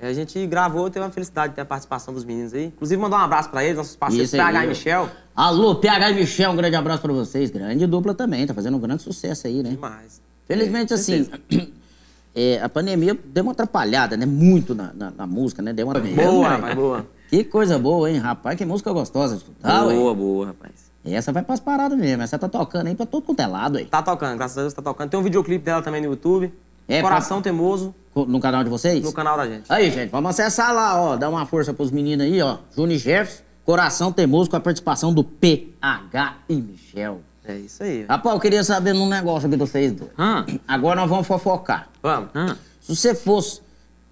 A 0.00 0.12
gente 0.12 0.46
gravou, 0.46 0.88
teve 0.88 1.04
uma 1.04 1.10
felicidade 1.10 1.50
de 1.50 1.54
ter 1.56 1.62
a 1.62 1.64
participação 1.64 2.14
dos 2.14 2.24
meninos 2.24 2.54
aí. 2.54 2.66
Inclusive, 2.66 3.00
mandar 3.00 3.18
um 3.18 3.22
abraço 3.22 3.50
pra 3.50 3.64
eles, 3.64 3.76
nossos 3.76 3.96
parceiros, 3.96 4.30
PH 4.30 4.64
e 4.64 4.68
Michel. 4.68 5.08
Alô, 5.34 5.74
PH 5.74 6.10
e 6.10 6.14
Michel, 6.14 6.52
um 6.52 6.56
grande 6.56 6.76
abraço 6.76 7.02
pra 7.02 7.12
vocês. 7.12 7.50
Grande 7.50 7.86
dupla 7.86 8.14
também, 8.14 8.46
tá 8.46 8.54
fazendo 8.54 8.76
um 8.76 8.80
grande 8.80 9.02
sucesso 9.02 9.46
aí, 9.46 9.62
né? 9.62 9.70
Demais. 9.70 10.22
Felizmente, 10.46 10.92
é, 10.92 10.96
assim, 10.96 11.28
é, 12.40 12.62
a 12.62 12.68
pandemia 12.68 13.18
deu 13.24 13.42
uma 13.42 13.52
atrapalhada, 13.52 14.16
né? 14.16 14.24
Muito 14.24 14.72
na, 14.74 14.92
na, 14.94 15.10
na 15.10 15.26
música, 15.26 15.60
né? 15.60 15.72
Deu 15.72 15.86
uma... 15.88 15.98
Boa, 15.98 16.48
rapaz, 16.48 16.74
boa. 16.76 17.06
Que 17.28 17.42
coisa 17.42 17.76
boa, 17.78 18.08
hein, 18.08 18.18
rapaz? 18.18 18.56
Que 18.56 18.64
música 18.64 18.92
gostosa 18.92 19.34
de 19.34 19.40
escutar, 19.42 19.82
Boa, 19.82 20.10
ué. 20.10 20.14
boa, 20.14 20.46
rapaz. 20.46 20.88
Essa 21.04 21.32
vai 21.32 21.42
pras 21.42 21.58
paradas 21.58 21.98
mesmo. 21.98 22.22
Essa 22.22 22.38
tá 22.38 22.48
tocando 22.48 22.86
aí 22.86 22.94
pra 22.94 23.06
todo 23.06 23.22
quanto 23.22 23.40
é 23.40 23.46
lado 23.46 23.78
aí. 23.78 23.86
Tá 23.86 24.02
tocando, 24.02 24.36
graças 24.36 24.56
a 24.56 24.60
Deus 24.60 24.72
tá 24.72 24.82
tocando. 24.82 25.10
Tem 25.10 25.18
um 25.18 25.22
videoclipe 25.22 25.64
dela 25.64 25.82
também 25.82 26.00
no 26.00 26.08
YouTube. 26.08 26.52
É, 26.86 27.02
Coração 27.02 27.38
pra... 27.38 27.50
Teimoso. 27.50 27.94
No 28.14 28.40
canal 28.40 28.62
de 28.62 28.70
vocês? 28.70 29.02
No 29.04 29.12
canal 29.12 29.36
da 29.36 29.46
gente. 29.46 29.64
Aí, 29.68 29.90
gente, 29.90 30.10
vamos 30.10 30.30
acessar 30.30 30.72
lá, 30.74 31.00
ó. 31.00 31.16
Dar 31.16 31.28
uma 31.28 31.44
força 31.44 31.74
pros 31.74 31.90
meninos 31.90 32.24
aí, 32.24 32.40
ó. 32.40 32.58
Juni 32.74 32.98
Jefferson, 32.98 33.42
Coração 33.64 34.12
Teimoso, 34.12 34.48
com 34.48 34.56
a 34.56 34.60
participação 34.60 35.12
do 35.12 35.22
PH 35.24 36.36
e 36.48 36.54
Michel. 36.56 37.20
É 37.48 37.54
isso 37.54 37.82
aí. 37.82 38.04
Rapaz, 38.06 38.34
eu 38.34 38.40
queria 38.40 38.62
saber 38.62 38.92
num 38.92 39.08
negócio 39.08 39.48
aqui 39.48 39.56
de 39.56 39.60
vocês 39.64 39.90
dois. 39.92 40.10
Agora 40.68 41.00
nós 41.00 41.08
vamos 41.08 41.26
fofocar. 41.26 41.88
Vamos. 42.02 42.30
Se 42.80 42.94
você 42.94 43.14
fosse 43.14 43.62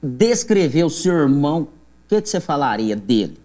descrever 0.02 0.84
o 0.84 0.90
seu 0.90 1.12
irmão, 1.12 1.62
o 1.62 1.68
que, 2.08 2.22
que 2.22 2.28
você 2.28 2.40
falaria 2.40 2.96
dele? 2.96 3.38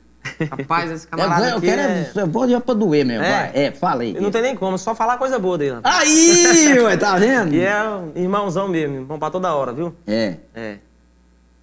Rapaz, 0.52 0.92
esse 0.92 1.08
camarada 1.08 1.46
eu, 1.46 1.50
eu 1.50 1.58
aqui 1.58 1.66
quero, 1.66 1.82
é... 1.82 2.12
Eu 2.16 2.28
vou 2.28 2.62
pra 2.62 2.74
doer 2.76 3.04
mesmo, 3.04 3.24
é. 3.24 3.30
vai. 3.32 3.52
É, 3.54 3.72
fala 3.72 4.04
aí. 4.04 4.14
Não 4.14 4.30
tem 4.30 4.42
nem 4.42 4.56
como, 4.56 4.78
só 4.78 4.94
falar 4.94 5.18
coisa 5.18 5.40
boa 5.40 5.58
dele. 5.58 5.76
Rapaz. 5.76 6.00
Aí, 6.00 6.80
ué, 6.80 6.98
tá 6.98 7.18
vendo? 7.18 7.54
E 7.56 7.62
é 7.62 7.84
um 7.84 8.12
irmãozão 8.16 8.68
mesmo, 8.68 8.96
irmão 8.98 9.18
pra 9.18 9.30
toda 9.30 9.54
hora, 9.54 9.74
viu? 9.74 9.94
É. 10.06 10.38
É. 10.54 10.78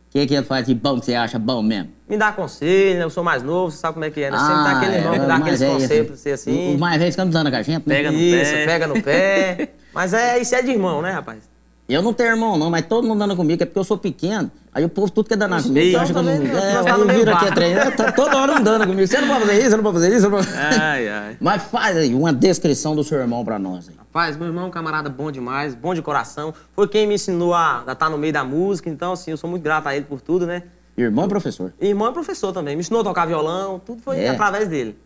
O 0.09 0.11
que, 0.11 0.27
que 0.27 0.35
ele 0.35 0.45
faz 0.45 0.67
de 0.67 0.75
bom 0.75 0.99
que 0.99 1.05
você 1.05 1.15
acha 1.15 1.39
bom 1.39 1.63
mesmo? 1.63 1.91
Me 2.09 2.17
dá 2.17 2.33
conselho, 2.33 2.99
né? 2.99 3.05
Eu 3.05 3.11
sou 3.11 3.23
mais 3.23 3.43
novo, 3.43 3.71
você 3.71 3.77
sabe 3.77 3.95
como 3.95 4.07
é 4.07 4.11
que 4.11 4.23
é, 4.23 4.31
né? 4.31 4.39
Sempre 4.39 4.55
ah, 4.55 4.65
dá 4.65 4.71
aquele 4.79 4.97
irmão 4.97 5.15
é, 5.15 5.19
que 5.19 5.27
dá 5.27 5.37
aqueles 5.37 5.63
é, 5.63 5.69
conselhos 5.69 6.07
pra 6.07 6.17
você 6.17 6.31
assim. 6.31 6.75
O 6.75 6.79
mais 6.79 6.99
velho 6.99 7.11
ficando 7.11 7.31
dando 7.31 7.51
com 7.51 7.57
a 7.57 7.63
gente, 7.63 7.87
né? 7.87 7.95
Pega 7.95 8.11
no 8.11 8.19
Isso, 8.19 8.53
pé. 8.53 8.67
pega 8.67 8.87
no 8.87 9.03
pé. 9.03 9.69
Mas 9.93 10.15
é, 10.15 10.39
isso 10.39 10.55
é 10.55 10.63
de 10.63 10.71
irmão, 10.71 11.03
né, 11.03 11.11
rapaz? 11.11 11.49
Eu 11.89 12.03
não 12.03 12.13
tenho 12.13 12.31
irmão, 12.31 12.59
não, 12.59 12.69
mas 12.69 12.85
todo 12.85 13.09
mundo 13.09 13.19
dando 13.19 13.35
comigo, 13.35 13.63
é 13.63 13.67
porque 13.67 13.79
eu 13.79 13.85
sou 13.85 13.97
pequeno. 13.97 14.51
Aí 14.75 14.85
o 14.85 14.91
povo 14.91 15.11
tudo 15.11 15.27
quer 15.27 15.37
dar 15.37 15.49
comigo. 15.49 15.79
Então, 15.79 16.03
acha 16.03 16.13
que 16.13 16.19
eu 16.19 16.23
não. 16.23 16.33
É, 16.33 16.83
tá 16.83 16.91
eu 16.91 17.09
viro 17.09 17.35
aqui 17.35 17.49
atrás. 17.49 17.97
Tá 17.97 18.13
toda 18.13 18.37
hora 18.37 18.59
andando 18.59 18.87
comigo. 18.87 19.07
Você 19.07 19.19
não 19.19 19.29
pode 19.29 19.41
fazer 19.41 19.59
isso, 19.59 19.71
você 19.71 19.77
não 19.77 19.83
pode 19.83 19.95
fazer 19.95 20.15
isso. 20.15 20.29
Não 20.29 20.31
pode... 20.31 20.49
Ai, 20.55 21.09
ai. 21.09 21.37
Mas 21.41 21.63
faz 21.63 21.97
aí 21.97 22.15
uma 22.15 22.31
descrição 22.31 22.95
do 22.95 23.03
seu 23.03 23.19
irmão 23.19 23.43
pra 23.43 23.59
nós. 23.59 23.89
Aí. 23.89 23.95
Rapaz, 24.09 24.37
meu 24.39 24.47
irmão 24.47 24.65
é 24.65 24.67
um 24.69 24.71
camarada 24.71 25.11
bom 25.11 25.31
demais, 25.31 25.75
bom 25.75 25.93
de 25.93 26.01
coração. 26.01 26.55
Foi 26.73 26.89
quem 26.89 27.07
me 27.07 27.15
ensinou 27.15 27.53
a 27.53 27.81
estar 27.81 27.95
tá 27.95 28.11
no 28.11 28.17
meio 28.17 28.33
da 28.33 28.43
música. 28.43 28.89
Então, 28.89 29.13
assim, 29.13 29.31
eu 29.31 29.37
sou 29.37 29.49
muito 29.49 29.63
grato 29.63 29.87
a 29.87 29.95
ele 29.95 30.07
por 30.07 30.21
tudo, 30.21 30.47
né? 30.47 30.63
Irmão 30.97 31.27
é 31.27 31.29
professor. 31.29 31.75
Irmão 31.79 32.09
é 32.09 32.13
professor 32.13 32.53
também. 32.53 32.75
Me 32.75 32.81
ensinou 32.81 33.03
a 33.03 33.05
tocar 33.05 33.27
violão, 33.27 33.79
tudo 33.79 34.01
foi 34.01 34.21
é. 34.21 34.31
através 34.31 34.67
dele. 34.67 34.99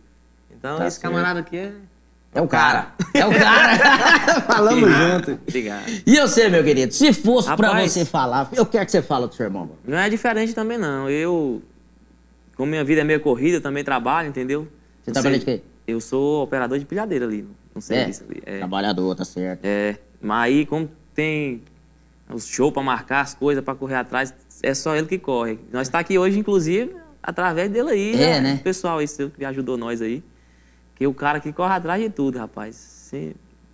Então, 0.49 0.77
tá 0.77 0.87
esse 0.87 0.99
certo. 0.99 1.11
camarada 1.11 1.41
aqui 1.41 1.57
é. 1.57 1.73
É 2.33 2.41
o 2.41 2.47
cara. 2.47 2.93
É 3.13 3.25
o 3.25 3.31
cara. 3.31 4.41
Falamos 4.47 4.89
junto. 4.89 5.39
Obrigado. 5.47 5.83
E 6.05 6.19
você, 6.19 6.49
meu 6.49 6.63
querido, 6.63 6.91
se 6.93 7.13
fosse 7.13 7.49
Rapaz, 7.49 7.71
pra 7.71 7.87
você 7.87 8.05
falar, 8.05 8.49
eu 8.53 8.65
quero 8.65 8.85
que 8.85 8.91
você 8.91 9.01
fale 9.01 9.27
do 9.27 9.35
seu 9.35 9.45
irmão. 9.45 9.63
Mano. 9.65 9.77
Não 9.85 9.97
é 9.97 10.09
diferente 10.09 10.53
também, 10.53 10.77
não. 10.77 11.07
Eu, 11.09 11.61
como 12.55 12.71
minha 12.71 12.83
vida 12.83 13.01
é 13.01 13.03
meio 13.03 13.19
corrida, 13.19 13.61
também 13.61 13.83
trabalho, 13.83 14.29
entendeu? 14.29 14.67
Você 15.03 15.11
não 15.11 15.13
trabalha 15.13 15.37
de 15.37 15.45
quê? 15.45 15.61
Eu 15.85 16.01
sou 16.01 16.43
operador 16.43 16.79
de 16.79 16.85
pilhadeira 16.85 17.25
ali, 17.25 17.47
é. 17.89 18.09
É. 18.45 18.57
Trabalhador, 18.59 19.15
tá 19.15 19.25
certo. 19.25 19.63
É, 19.63 19.97
mas 20.21 20.45
aí, 20.45 20.65
como 20.65 20.89
tem 21.13 21.61
os 22.29 22.45
shows 22.47 22.73
pra 22.73 22.81
marcar 22.81 23.21
as 23.21 23.33
coisas, 23.33 23.63
pra 23.63 23.75
correr 23.75 23.95
atrás, 23.95 24.33
é 24.61 24.73
só 24.73 24.95
ele 24.95 25.07
que 25.07 25.17
corre. 25.17 25.59
Nós 25.71 25.87
está 25.87 25.99
aqui 25.99 26.17
hoje, 26.17 26.39
inclusive, 26.39 26.95
através 27.21 27.69
dele 27.69 27.89
aí. 27.89 28.21
É, 28.21 28.41
né? 28.41 28.55
O 28.55 28.63
pessoal 28.63 28.99
aí, 28.99 29.07
que 29.07 29.45
ajudou 29.45 29.77
nós 29.77 30.01
aí. 30.01 30.23
Que 30.95 31.07
o 31.07 31.13
cara 31.13 31.39
que 31.39 31.51
corre 31.51 31.73
atrás 31.73 32.01
de 32.01 32.09
tudo, 32.09 32.37
rapaz. 32.37 32.75
Sim, 32.75 33.33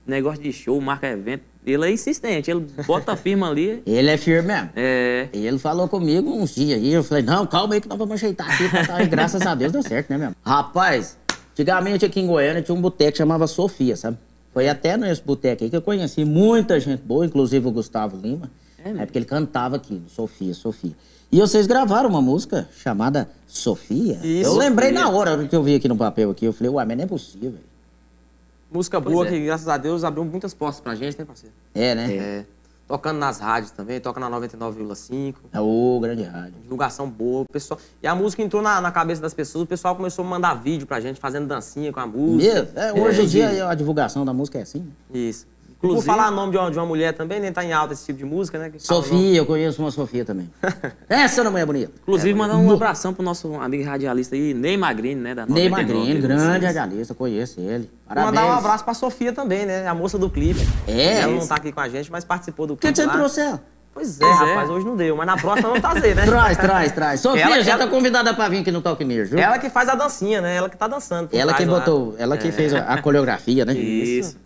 negócio 0.09 0.41
de 0.41 0.51
show, 0.51 0.79
marca 0.81 1.07
evento, 1.07 1.43
Ele 1.65 1.85
é 1.85 1.91
insistente, 1.91 2.49
ele 2.49 2.65
bota 2.85 3.13
a 3.13 3.15
firma 3.15 3.49
ali. 3.49 3.81
Ele 3.85 4.09
é 4.09 4.17
firme 4.17 4.47
mesmo. 4.47 4.69
É. 4.75 5.29
Ele 5.31 5.59
falou 5.59 5.87
comigo 5.87 6.31
uns 6.31 6.55
dias 6.55 6.79
aí, 6.79 6.93
eu 6.93 7.03
falei, 7.03 7.23
não, 7.23 7.45
calma 7.45 7.75
aí 7.75 7.81
que 7.81 7.87
nós 7.87 7.97
vamos 7.97 8.15
ajeitar 8.15 8.49
aqui. 8.49 8.69
Tá, 8.69 8.85
tá, 8.85 9.03
e 9.03 9.07
graças 9.07 9.41
a 9.41 9.53
Deus 9.53 9.71
deu 9.71 9.83
certo, 9.83 10.09
né 10.09 10.17
mesmo? 10.17 10.35
Rapaz, 10.43 11.17
antigamente 11.61 12.05
aqui 12.05 12.19
em 12.19 12.27
Goiânia 12.27 12.61
tinha 12.61 12.75
um 12.75 12.81
boteco 12.81 13.13
que 13.13 13.17
chamava 13.17 13.47
Sofia, 13.47 13.95
sabe? 13.95 14.17
Foi 14.53 14.67
até 14.67 14.97
nesse 14.97 15.21
boteco 15.21 15.63
aí 15.63 15.69
que 15.69 15.75
eu 15.75 15.81
conheci 15.81 16.25
muita 16.25 16.79
gente 16.79 17.01
boa, 17.01 17.25
inclusive 17.25 17.67
o 17.67 17.71
Gustavo 17.71 18.17
Lima. 18.17 18.49
É, 18.83 18.89
é 18.89 19.05
porque 19.05 19.17
ele 19.17 19.25
cantava 19.25 19.75
aqui, 19.75 20.01
Sofia, 20.07 20.53
Sofia. 20.53 20.95
E 21.31 21.39
vocês 21.39 21.67
gravaram 21.67 22.09
uma 22.09 22.21
música 22.21 22.67
chamada 22.81 23.29
Sofia? 23.45 24.19
Isso, 24.23 24.49
eu 24.49 24.55
lembrei 24.55 24.89
Sofia. 24.89 25.03
na 25.03 25.09
hora 25.09 25.47
que 25.47 25.55
eu 25.55 25.61
vi 25.61 25.75
aqui 25.75 25.87
no 25.87 25.95
papel 25.95 26.31
aqui, 26.31 26.45
eu 26.45 26.53
falei, 26.53 26.71
uai, 26.71 26.85
mas 26.85 26.97
não 26.97 27.03
é 27.03 27.07
possível. 27.07 27.59
Música 28.71 29.01
Pois 29.01 29.13
boa 29.13 29.27
é. 29.27 29.29
que, 29.29 29.45
graças 29.45 29.67
a 29.67 29.77
Deus, 29.77 30.03
abriu 30.03 30.23
muitas 30.25 30.53
portas 30.53 30.79
pra 30.79 30.95
gente, 30.95 31.17
né, 31.17 31.25
parceiro? 31.25 31.53
É, 31.73 31.95
né? 31.95 32.15
É. 32.15 32.45
Tocando 32.89 33.19
nas 33.19 33.37
rádios 33.39 33.69
também, 33.71 33.99
toca 34.01 34.19
na 34.19 34.27
99,5. 34.31 35.35
É 35.53 35.61
o 35.61 35.99
grande 36.01 36.23
rádio. 36.23 36.55
Divulgação 36.63 37.07
boa, 37.07 37.41
o 37.43 37.45
pessoal. 37.45 37.79
E 38.01 38.07
a 38.07 38.15
música 38.15 38.41
entrou 38.41 38.63
na, 38.63 38.81
na 38.81 38.91
cabeça 38.91 39.21
das 39.21 39.31
pessoas, 39.31 39.65
o 39.65 39.67
pessoal 39.67 39.95
começou 39.95 40.25
a 40.25 40.27
mandar 40.27 40.55
vídeo 40.55 40.87
pra 40.87 40.99
gente, 40.99 41.19
fazendo 41.19 41.45
dancinha 41.47 41.93
com 41.93 41.99
a 41.99 42.07
música. 42.07 42.51
Mesmo? 42.55 42.69
É, 42.75 42.91
hoje 42.91 43.21
em 43.21 43.25
É, 43.25 43.27
dia 43.27 43.69
a 43.69 43.75
divulgação 43.75 44.25
da 44.25 44.33
música 44.33 44.57
é 44.57 44.63
assim. 44.63 44.79
né? 44.79 44.87
Isso. 45.13 45.45
Inclusive- 45.81 46.05
Por 46.05 46.13
falar 46.13 46.29
o 46.29 46.35
nome 46.35 46.51
de 46.51 46.57
uma, 46.57 46.69
de 46.69 46.77
uma 46.77 46.85
mulher 46.85 47.13
também, 47.13 47.39
nem 47.39 47.53
tá 47.53 47.63
em 47.63 47.71
alta 47.71 47.93
esse 47.93 48.05
tipo 48.05 48.19
de 48.19 48.25
música, 48.25 48.59
né? 48.59 48.69
Sofia, 48.77 49.37
eu 49.37 49.45
conheço 49.45 49.81
uma 49.81 49.89
Sofia 49.91 50.25
também. 50.25 50.49
Essa 51.07 51.41
não 51.41 51.57
é 51.57 51.65
bonita. 51.65 51.93
Inclusive, 52.01 52.33
mandar 52.33 52.57
um 52.57 52.69
abração 52.69 53.13
pro 53.13 53.23
nosso 53.23 53.55
amigo 53.55 53.85
radialista 53.85 54.35
aí, 54.35 54.53
Ney 54.53 54.75
Magrini, 54.75 55.21
né? 55.21 55.33
Da 55.33 55.45
Ney 55.45 55.69
99, 55.69 55.97
Magrini, 55.99 56.19
grande 56.21 56.65
radialista, 56.65 57.13
conheço 57.13 57.61
ele. 57.61 57.83
Vou 57.83 57.89
Parabéns. 58.15 58.35
mandar 58.35 58.45
um 58.53 58.57
abraço 58.57 58.83
pra 58.83 58.93
Sofia 58.93 59.31
também, 59.31 59.65
né? 59.65 59.87
A 59.87 59.93
moça 59.95 60.17
do 60.17 60.29
clipe. 60.29 60.59
É? 60.85 61.21
Ela 61.21 61.31
não 61.33 61.47
tá 61.47 61.55
aqui 61.55 61.71
com 61.71 61.79
a 61.79 61.87
gente, 61.87 62.11
mas 62.11 62.25
participou 62.25 62.67
do 62.67 62.75
Por 62.75 62.81
que 62.81 62.91
clipe. 62.91 63.09
você 63.09 63.17
trouxe 63.17 63.39
ela? 63.39 63.63
Pois 63.93 64.19
é, 64.19 64.25
Pois 64.25 64.41
é. 64.41 64.45
rapaz, 64.53 64.69
hoje 64.69 64.85
não 64.85 64.95
deu, 64.97 65.15
mas 65.15 65.25
na 65.25 65.37
próxima 65.37 65.69
vamos 65.69 65.81
trazer, 65.81 66.13
né? 66.15 66.23
Traz, 66.27 66.57
traz, 66.57 66.91
traz. 66.91 67.19
Sofia, 67.21 67.41
Ela- 67.41 67.61
já 67.63 67.71
ela- 67.73 67.85
tá 67.85 67.89
convidada 67.89 68.33
pra 68.33 68.49
vir 68.49 68.59
aqui 68.59 68.71
no 68.71 68.81
Talk 68.81 69.03
News, 69.03 69.29
viu? 69.29 69.39
Ela 69.39 69.57
que 69.57 69.69
faz 69.69 69.87
a 69.87 69.95
dancinha, 69.95 70.41
né? 70.41 70.55
Ela 70.57 70.69
que 70.69 70.75
tá 70.77 70.87
dançando. 70.89 71.29
Ela 71.31 71.53
que 71.53 71.63
lá. 71.63 71.79
botou, 71.79 72.15
ela 72.19 72.37
que 72.37 72.51
fez 72.51 72.73
a, 72.73 72.79
a 72.79 73.01
coreografia, 73.01 73.63
né? 73.65 73.73
Isso. 73.73 74.37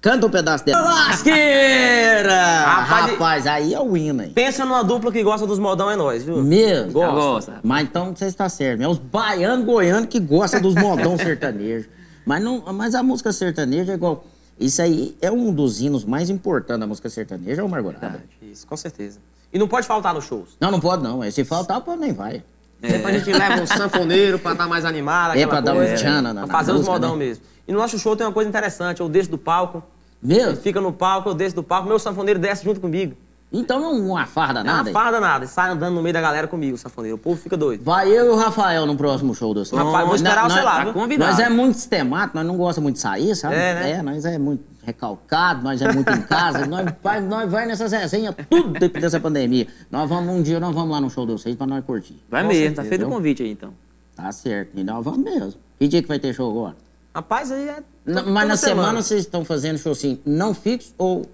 Canta 0.00 0.26
um 0.26 0.30
pedaço 0.30 0.64
dela. 0.64 0.80
Lasqueira! 0.80 2.60
Rapaz, 2.64 3.10
Rapaz, 3.10 3.46
aí 3.46 3.74
é 3.74 3.80
o 3.80 3.94
hino 3.94 4.22
aí. 4.22 4.30
Pensa 4.30 4.64
numa 4.64 4.82
dupla 4.82 5.12
que 5.12 5.22
gosta 5.22 5.46
dos 5.46 5.58
modão, 5.58 5.90
é 5.90 5.96
nós, 5.96 6.24
viu? 6.24 6.42
Mesmo? 6.42 6.92
Gosta. 6.92 7.14
Gosta. 7.14 7.60
Mas 7.62 7.82
então 7.82 8.16
você 8.16 8.24
está 8.24 8.48
certo. 8.48 8.82
É 8.82 8.88
os 8.88 8.96
baianos 8.96 9.66
goianos 9.66 10.08
que 10.08 10.18
gostam 10.18 10.60
dos 10.60 10.74
modão 10.74 11.16
sertanejos. 11.18 11.86
Mas, 12.24 12.42
não, 12.42 12.62
mas 12.72 12.94
a 12.94 13.02
música 13.02 13.30
sertaneja 13.30 13.92
é 13.92 13.94
igual. 13.94 14.24
Isso 14.58 14.80
aí 14.80 15.16
é 15.20 15.30
um 15.30 15.52
dos 15.52 15.80
hinos 15.80 16.04
mais 16.04 16.30
importantes 16.30 16.80
da 16.80 16.86
música 16.86 17.10
sertaneja, 17.10 17.60
é 17.60 17.64
o 17.64 17.68
Margorada. 17.68 18.22
Isso, 18.40 18.66
com 18.66 18.76
certeza. 18.76 19.18
E 19.52 19.58
não 19.58 19.68
pode 19.68 19.86
faltar 19.86 20.14
nos 20.14 20.24
shows. 20.24 20.56
Não, 20.60 20.70
não 20.70 20.80
pode 20.80 21.02
não. 21.02 21.28
Se 21.30 21.44
faltar, 21.44 21.80
pô, 21.80 21.94
nem 21.96 22.12
vai. 22.12 22.42
Sempre 22.82 23.06
a 23.12 23.18
gente 23.18 23.32
leva 23.32 23.62
um 23.62 23.66
sanfoneiro 23.66 24.38
pra 24.38 24.52
estar 24.52 24.66
mais 24.68 24.84
animado, 24.84 25.36
É, 25.36 25.46
pra 25.46 25.60
dar 25.60 25.74
um 25.74 25.84
tchan 25.94 26.22
na- 26.22 26.46
fazer 26.46 26.72
os 26.72 26.86
modão 26.86 27.12
né? 27.16 27.26
mesmo. 27.26 27.44
E 27.68 27.72
no 27.72 27.78
nosso 27.78 27.98
show 27.98 28.16
tem 28.16 28.26
uma 28.26 28.32
coisa 28.32 28.48
interessante, 28.48 29.00
eu 29.00 29.08
desço 29.08 29.30
do 29.30 29.38
palco, 29.38 29.82
Mesmo? 30.22 30.50
ele 30.52 30.56
fica 30.56 30.80
no 30.80 30.92
palco, 30.92 31.28
eu 31.28 31.34
desço 31.34 31.56
do 31.56 31.62
palco, 31.62 31.86
meu 31.88 31.98
sanfoneiro 31.98 32.38
desce 32.40 32.64
junto 32.64 32.80
comigo. 32.80 33.14
Então 33.52 33.80
não 33.80 33.92
uma 34.10 34.26
farda 34.26 34.62
Não 34.62 34.70
é 34.70 34.76
nada. 34.76 34.90
uma 34.90 35.00
farda 35.00 35.20
nada, 35.20 35.46
sai 35.48 35.70
andando 35.70 35.94
no 35.96 36.02
meio 36.02 36.12
da 36.12 36.20
galera 36.20 36.46
comigo, 36.46 36.76
o 36.76 36.78
sanfoneiro. 36.78 37.16
O 37.16 37.18
povo 37.18 37.36
fica 37.40 37.56
doido. 37.56 37.82
Vai 37.82 38.08
eu 38.08 38.26
e 38.26 38.28
o 38.28 38.36
Rafael 38.36 38.86
no 38.86 38.96
próximo 38.96 39.34
show 39.34 39.52
do 39.52 39.62
Rapaz, 39.64 40.06
vou 40.06 40.14
esperar 40.14 40.48
você 40.48 40.60
lá, 40.60 40.84
tá 40.84 40.92
convidado. 40.92 41.30
Nós 41.32 41.40
é 41.40 41.48
muito 41.50 41.74
sistemático, 41.74 42.36
nós 42.36 42.46
não 42.46 42.56
gostamos 42.56 42.84
muito 42.84 42.94
de 42.96 43.02
sair, 43.02 43.34
sabe? 43.34 43.56
É, 43.56 43.74
né? 43.74 44.02
nós 44.02 44.24
é 44.24 44.38
muito 44.38 44.62
recalcado, 44.90 45.62
nós 45.62 45.80
é 45.80 45.92
muito 45.92 46.10
em 46.12 46.22
casa, 46.22 46.66
nós, 46.66 46.86
vai, 47.02 47.20
nós 47.20 47.50
vai 47.50 47.66
nessas 47.66 47.92
resenhas, 47.92 48.34
tudo 48.48 48.78
depois 48.78 49.02
dessa 49.02 49.20
pandemia. 49.20 49.66
Nós 49.90 50.08
vamos, 50.08 50.34
um 50.34 50.42
dia 50.42 50.58
nós 50.58 50.74
vamos 50.74 50.90
lá 50.90 51.00
no 51.00 51.08
show 51.08 51.24
de 51.24 51.32
vocês 51.32 51.56
pra 51.56 51.66
nós 51.66 51.84
curtir. 51.84 52.22
Vai 52.28 52.42
mesmo, 52.42 52.76
tá 52.76 52.84
feito 52.84 53.06
o 53.06 53.08
convite 53.08 53.42
aí 53.42 53.50
então. 53.50 53.72
Tá 54.14 54.30
certo, 54.32 54.78
e 54.78 54.84
nós 54.84 55.04
vamos 55.04 55.20
mesmo. 55.20 55.54
Que 55.78 55.88
dia 55.88 56.02
que 56.02 56.08
vai 56.08 56.18
ter 56.18 56.34
show 56.34 56.50
agora? 56.50 56.76
Rapaz, 57.14 57.50
aí 57.50 57.68
é. 57.68 57.82
Mas 58.06 58.48
na 58.48 58.56
semana. 58.56 59.00
vocês 59.02 59.20
estão 59.20 59.44
fazendo 59.44 59.78
show 59.78 59.92
assim, 59.92 60.20
não 60.24 60.52
fixo 60.52 60.94
ou 60.98 61.24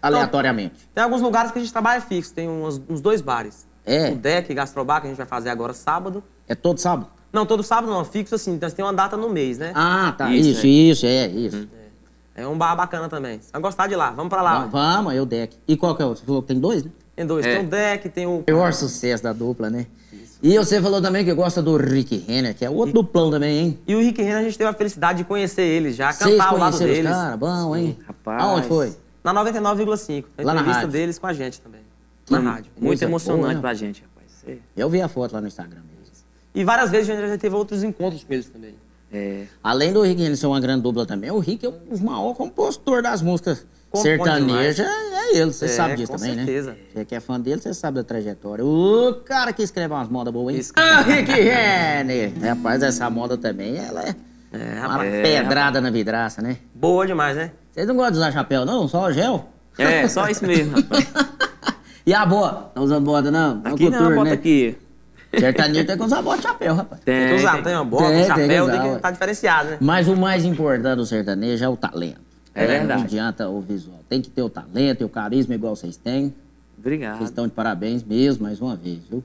aleatoriamente? 0.00 0.88
Tem 0.94 1.04
alguns 1.04 1.20
lugares 1.20 1.50
que 1.52 1.58
a 1.58 1.60
gente 1.60 1.72
trabalha 1.72 2.00
fixo, 2.00 2.32
tem 2.32 2.48
uns, 2.48 2.80
uns 2.88 3.00
dois 3.00 3.20
bares. 3.20 3.66
É. 3.84 4.10
O 4.10 4.16
Deck, 4.16 4.52
Gastrobar, 4.54 5.00
que 5.00 5.08
a 5.08 5.10
gente 5.10 5.16
vai 5.16 5.26
fazer 5.26 5.50
agora 5.50 5.72
sábado. 5.72 6.22
É 6.48 6.54
todo 6.54 6.78
sábado? 6.78 7.08
Não, 7.32 7.46
todo 7.46 7.62
sábado 7.62 7.90
não, 7.90 8.04
fixo 8.04 8.34
assim, 8.34 8.54
então 8.54 8.70
tem 8.70 8.84
uma 8.84 8.92
data 8.92 9.16
no 9.16 9.28
mês, 9.28 9.58
né? 9.58 9.72
Ah, 9.74 10.14
tá. 10.16 10.30
Isso, 10.30 10.66
Isso, 10.66 11.06
é. 11.06 11.26
isso, 11.26 11.56
é, 11.56 11.58
isso. 11.58 11.68
É 12.34 12.46
um 12.46 12.56
bar 12.56 12.74
bacana 12.74 13.08
também. 13.08 13.40
Você 13.40 13.50
vai 13.52 13.60
gostar 13.60 13.86
de 13.86 13.94
lá, 13.96 14.10
vamos 14.10 14.30
pra 14.30 14.40
lá. 14.42 14.64
Va- 14.66 14.94
Vamos, 14.96 15.14
eu 15.14 15.26
deck. 15.26 15.56
E 15.68 15.76
qual 15.76 15.94
que 15.94 16.02
é 16.02 16.06
o? 16.06 16.10
Você 16.16 16.24
falou 16.24 16.40
que 16.42 16.48
tem 16.48 16.58
dois, 16.60 16.82
né? 16.84 16.90
Tem 17.14 17.26
dois, 17.26 17.44
É. 17.44 17.56
tem 17.58 17.66
o 17.66 17.68
Deck, 17.68 18.08
tem 18.08 18.26
o. 18.26 18.42
Maior 18.48 18.72
sucesso 18.72 19.22
da 19.22 19.32
dupla, 19.34 19.68
né? 19.68 19.86
E 20.42 20.56
você 20.58 20.80
falou 20.80 21.00
também 21.00 21.24
que 21.24 21.32
gosta 21.34 21.62
do 21.62 21.76
Rick 21.76 22.16
Renner, 22.26 22.54
que 22.56 22.64
é 22.64 22.70
outro 22.70 22.94
duplão 22.94 23.30
também, 23.30 23.58
hein? 23.58 23.78
E 23.86 23.94
o 23.94 24.00
Rick 24.00 24.20
Renner, 24.22 24.38
a 24.38 24.42
gente 24.42 24.56
teve 24.58 24.70
a 24.70 24.72
felicidade 24.72 25.18
de 25.18 25.24
conhecer 25.24 25.62
eles 25.62 25.94
já, 25.94 26.10
Vocês 26.10 26.30
cantar 26.32 26.48
ao 26.48 26.58
lado 26.58 26.72
conheceram 26.78 26.90
os 26.90 26.96
deles. 26.96 27.12
caras? 27.12 27.38
Bom, 27.38 27.76
hein? 27.76 27.98
rapaz. 28.06 28.42
Aonde 28.42 28.66
foi? 28.66 28.96
Na 29.22 29.32
99,5. 29.34 30.24
A 30.38 30.42
Lá 30.42 30.54
na 30.54 30.60
entrevista 30.62 30.80
rádio. 30.80 30.88
deles 30.92 31.18
com 31.18 31.26
a 31.26 31.32
gente 31.34 31.60
também. 31.60 31.80
Que 32.24 32.32
Na 32.32 32.38
rádio. 32.40 32.72
Muito 32.76 32.86
Coisa 32.88 33.04
emocionante 33.04 33.42
boa, 33.42 33.54
né? 33.54 33.60
pra 33.60 33.74
gente, 33.74 34.02
rapaz. 34.02 34.44
É. 34.48 34.56
Eu 34.76 34.88
vi 34.90 35.00
a 35.02 35.06
foto 35.08 35.32
lá 35.34 35.40
no 35.40 35.46
Instagram 35.46 35.80
deles. 35.82 36.24
E 36.54 36.64
várias 36.64 36.90
vezes 36.90 37.10
a 37.10 37.14
gente 37.14 37.28
já 37.28 37.38
teve 37.38 37.54
outros 37.54 37.84
encontros 37.84 38.24
com 38.24 38.32
eles 38.32 38.48
também. 38.48 38.74
É. 39.12 39.44
Além 39.62 39.92
do 39.92 40.02
Rick 40.02 40.22
Renner 40.22 40.36
ser 40.36 40.46
uma 40.46 40.60
grande 40.60 40.82
dupla 40.82 41.04
também, 41.04 41.30
o 41.30 41.38
Rick 41.38 41.66
é 41.66 41.68
um 41.68 41.78
dos 41.90 42.00
maiores 42.00 42.36
compositores 42.36 43.02
das 43.02 43.20
músicas 43.22 43.66
sertanejas. 43.94 44.86
É 44.86 45.36
ele, 45.36 45.52
você 45.52 45.66
É, 45.66 45.68
sabe 45.68 45.96
disso 45.96 46.12
também, 46.12 46.34
certeza. 46.34 46.70
né? 46.72 46.76
Você 46.92 47.04
que 47.04 47.14
é 47.14 47.20
fã 47.20 47.38
dele, 47.40 47.60
você 47.60 47.72
sabe 47.74 47.96
da 47.96 48.04
trajetória. 48.04 48.64
O 48.64 49.14
cara 49.24 49.52
que 49.52 49.62
escreve 49.62 49.92
umas 49.94 50.08
modas 50.08 50.32
boas, 50.32 50.54
hein? 50.54 50.60
Isso. 50.60 50.72
Ah, 50.76 51.00
Rick 51.02 51.30
Renner! 51.30 52.32
Rapaz, 52.42 52.82
essa 52.82 53.08
moda 53.10 53.36
também, 53.36 53.76
ela 53.78 54.02
é, 54.02 54.14
É, 54.52 54.78
uma 54.80 54.88
rapaz. 54.88 55.10
pedrada 55.22 55.80
na 55.80 55.90
vidraça, 55.90 56.40
né? 56.42 56.56
Boa 56.74 57.06
demais, 57.06 57.36
né? 57.36 57.52
Vocês 57.70 57.86
não 57.86 57.94
gostam 57.96 58.12
de 58.12 58.18
usar 58.18 58.32
chapéu, 58.32 58.64
não? 58.66 58.86
Só 58.88 59.10
gel? 59.10 59.48
É, 59.78 60.06
só 60.08 60.28
isso 60.28 60.46
mesmo, 60.46 60.76
rapaz. 60.76 61.06
E 62.04 62.12
a 62.12 62.26
bota? 62.26 62.72
Não 62.74 62.82
usando 62.82 63.04
bota, 63.04 63.30
não? 63.30 63.62
É 63.64 63.68
Aqui 63.68 63.84
não, 63.84 63.92
coturno, 63.92 64.16
bota 64.16 64.30
né? 64.30 64.32
aqui. 64.34 64.76
Sertanejo 65.40 65.86
tem 65.86 65.96
que 65.96 66.02
usar 66.02 66.22
bota 66.22 66.38
e 66.40 66.42
chapéu, 66.42 66.74
rapaz. 66.74 67.00
Tem 67.04 67.14
que 67.22 67.26
Tem, 67.28 67.36
usar, 67.36 67.52
tem. 67.54 67.62
tem 67.62 67.74
uma 67.74 67.84
bota, 67.84 68.04
Tem, 68.04 68.12
um 68.12 68.14
tem 68.16 68.22
que 68.22 68.28
chapéu, 68.40 68.64
usar, 68.64 68.72
tem 68.72 68.90
que 68.90 68.96
estar 68.96 69.10
diferenciado, 69.10 69.70
né? 69.70 69.78
Mas 69.80 70.08
o 70.08 70.16
mais 70.16 70.44
importante 70.44 70.96
do 70.96 71.06
sertanejo 71.06 71.64
é 71.64 71.68
o 71.68 71.76
talento. 71.76 72.20
É 72.54 72.66
verdade. 72.66 72.98
Não 73.00 73.06
adianta 73.06 73.48
o 73.48 73.60
visual. 73.60 74.00
Tem 74.08 74.20
que 74.20 74.28
ter 74.30 74.42
o 74.42 74.50
talento 74.50 75.00
e 75.00 75.04
o 75.04 75.08
carisma 75.08 75.54
igual 75.54 75.74
vocês 75.74 75.96
têm. 75.96 76.24
Vocês 76.24 76.34
Obrigado. 76.78 77.24
estão 77.24 77.46
de 77.46 77.52
parabéns 77.52 78.02
mesmo, 78.04 78.42
mais 78.44 78.60
uma 78.60 78.76
vez, 78.76 78.98
viu? 79.10 79.22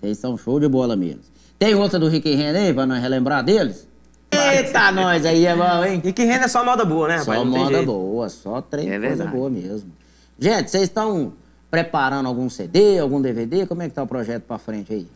Vocês 0.00 0.18
são 0.18 0.36
show 0.36 0.58
de 0.58 0.68
bola 0.68 0.96
mesmo. 0.96 1.20
Tem 1.58 1.74
outra 1.74 1.98
do 1.98 2.08
Rick 2.08 2.28
aí, 2.28 2.74
pra 2.74 2.84
nós 2.84 3.00
relembrar 3.00 3.44
deles? 3.44 3.86
Eita, 4.32 4.90
nós 4.90 5.24
aí 5.24 5.46
é 5.46 5.54
bom, 5.54 5.84
hein? 5.84 6.00
Rick 6.04 6.22
Renner 6.24 6.44
é 6.44 6.48
só 6.48 6.64
moda 6.64 6.84
boa, 6.84 7.08
né, 7.08 7.16
rapaz? 7.18 7.38
Só 7.38 7.44
moda 7.44 7.74
jeito. 7.74 7.86
boa, 7.86 8.28
só 8.28 8.60
trem 8.60 8.90
É 8.90 8.98
coisa 8.98 9.26
boa 9.26 9.48
mesmo. 9.48 9.92
Gente, 10.38 10.70
vocês 10.70 10.84
estão 10.84 11.32
preparando 11.70 12.26
algum 12.26 12.50
CD, 12.50 12.98
algum 12.98 13.20
DVD? 13.20 13.66
Como 13.66 13.82
é 13.82 13.88
que 13.88 13.94
tá 13.94 14.02
o 14.02 14.06
projeto 14.06 14.42
pra 14.42 14.58
frente 14.58 14.92
aí? 14.92 15.08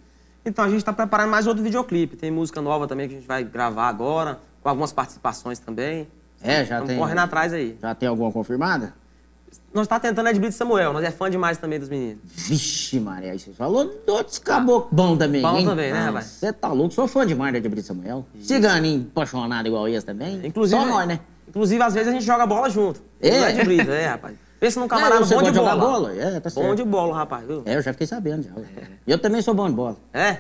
Então, 0.49 0.65
a 0.65 0.69
gente 0.71 0.83
tá 0.85 0.93
preparando 0.93 1.31
mais 1.31 1.47
outro 1.47 1.63
videoclipe. 1.63 2.17
Tem 2.17 2.31
música 2.31 2.63
nova 2.63 2.87
também 2.87 3.07
que 3.07 3.15
a 3.15 3.19
gente 3.19 3.29
vai 3.29 3.45
gravar 3.45 3.87
agora, 3.89 4.41
com 4.63 4.69
algumas 4.69 4.93
participações 4.93 5.59
também. 5.59 6.09
É, 6.43 6.65
já 6.65 6.77
Estamos 6.77 6.89
tem. 6.89 6.99
correndo 6.99 7.19
atrás 7.19 7.53
aí. 7.53 7.77
Já 7.81 7.95
tem 7.95 8.09
alguma 8.09 8.33
confirmada? 8.33 8.95
Nós 9.73 9.87
tá 9.87 10.01
tentando 10.01 10.29
Ed 10.29 10.39
Brito 10.39 10.55
Samuel, 10.55 10.93
nós 10.93 11.05
é 11.05 11.11
fã 11.11 11.31
demais 11.31 11.59
também 11.59 11.79
dos 11.79 11.89
meninos. 11.89 12.19
Vixe, 12.25 12.99
Maria, 13.01 13.39
você 13.39 13.51
falou 13.53 13.91
outros 14.07 14.39
caboclos 14.39 14.93
bom 14.93 15.17
também, 15.17 15.43
Bom 15.43 15.57
hein? 15.59 15.67
também, 15.67 15.93
né, 15.93 16.01
rapaz? 16.01 16.25
Você 16.27 16.53
tá 16.53 16.69
louco, 16.69 16.95
sou 16.95 17.07
fã 17.07 17.27
demais 17.27 17.53
de 17.53 17.69
Brito 17.69 17.87
Samuel. 17.87 18.27
Ciganinho 18.41 19.07
apaixonado 19.11 19.67
igual 19.67 19.89
esse 19.89 20.05
também. 20.05 20.41
Inclusive, 20.47 20.81
Só 20.81 20.87
nós, 20.87 21.07
né? 21.09 21.21
Inclusive, 21.49 21.83
às 21.83 21.95
vezes 21.95 22.09
a 22.09 22.13
gente 22.13 22.25
joga 22.25 22.47
bola 22.47 22.69
junto. 22.71 23.03
É? 23.21 23.41
No 23.41 23.47
Ed 23.49 23.65
Brito, 23.65 23.91
é, 23.91 24.07
rapaz. 24.07 24.37
Pensa 24.61 24.81
num 24.81 24.89
camarada 24.89 25.25
É, 25.25 25.29
bom 25.29 25.43
de 25.43 25.53
bola. 25.53 25.77
bola? 25.77 26.15
É, 26.17 26.41
tá 26.41 26.51
Bom 26.55 26.75
de 26.75 26.83
bola, 26.83 27.15
rapaz, 27.15 27.47
viu? 27.47 27.63
É, 27.65 27.77
eu 27.77 27.83
já 27.83 27.93
fiquei 27.93 28.07
sabendo 28.09 28.43
já. 28.43 28.51
Eu 29.07 29.17
também 29.19 29.41
sou 29.41 29.55
bom 29.55 29.69
de 29.69 29.75
bola. 29.75 29.97
É? 30.13 30.39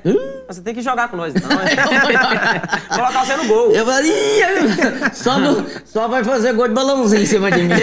Você 0.48 0.60
tem 0.60 0.74
que 0.74 0.82
jogar 0.82 1.08
com 1.08 1.16
nós, 1.16 1.32
então. 1.36 1.48
Colocar 2.88 3.24
você 3.24 3.36
no 3.36 3.46
gol. 3.46 3.70
Eu 3.70 3.86
falei, 3.86 4.10
"Ih, 4.10 5.14
só, 5.14 5.38
não- 5.38 5.64
só 5.84 6.08
vai 6.08 6.24
fazer 6.24 6.52
gol 6.54 6.66
de 6.68 6.74
balãozinho 6.74 7.22
em 7.22 7.26
cima 7.26 7.50
de 7.50 7.62
mim. 7.62 7.74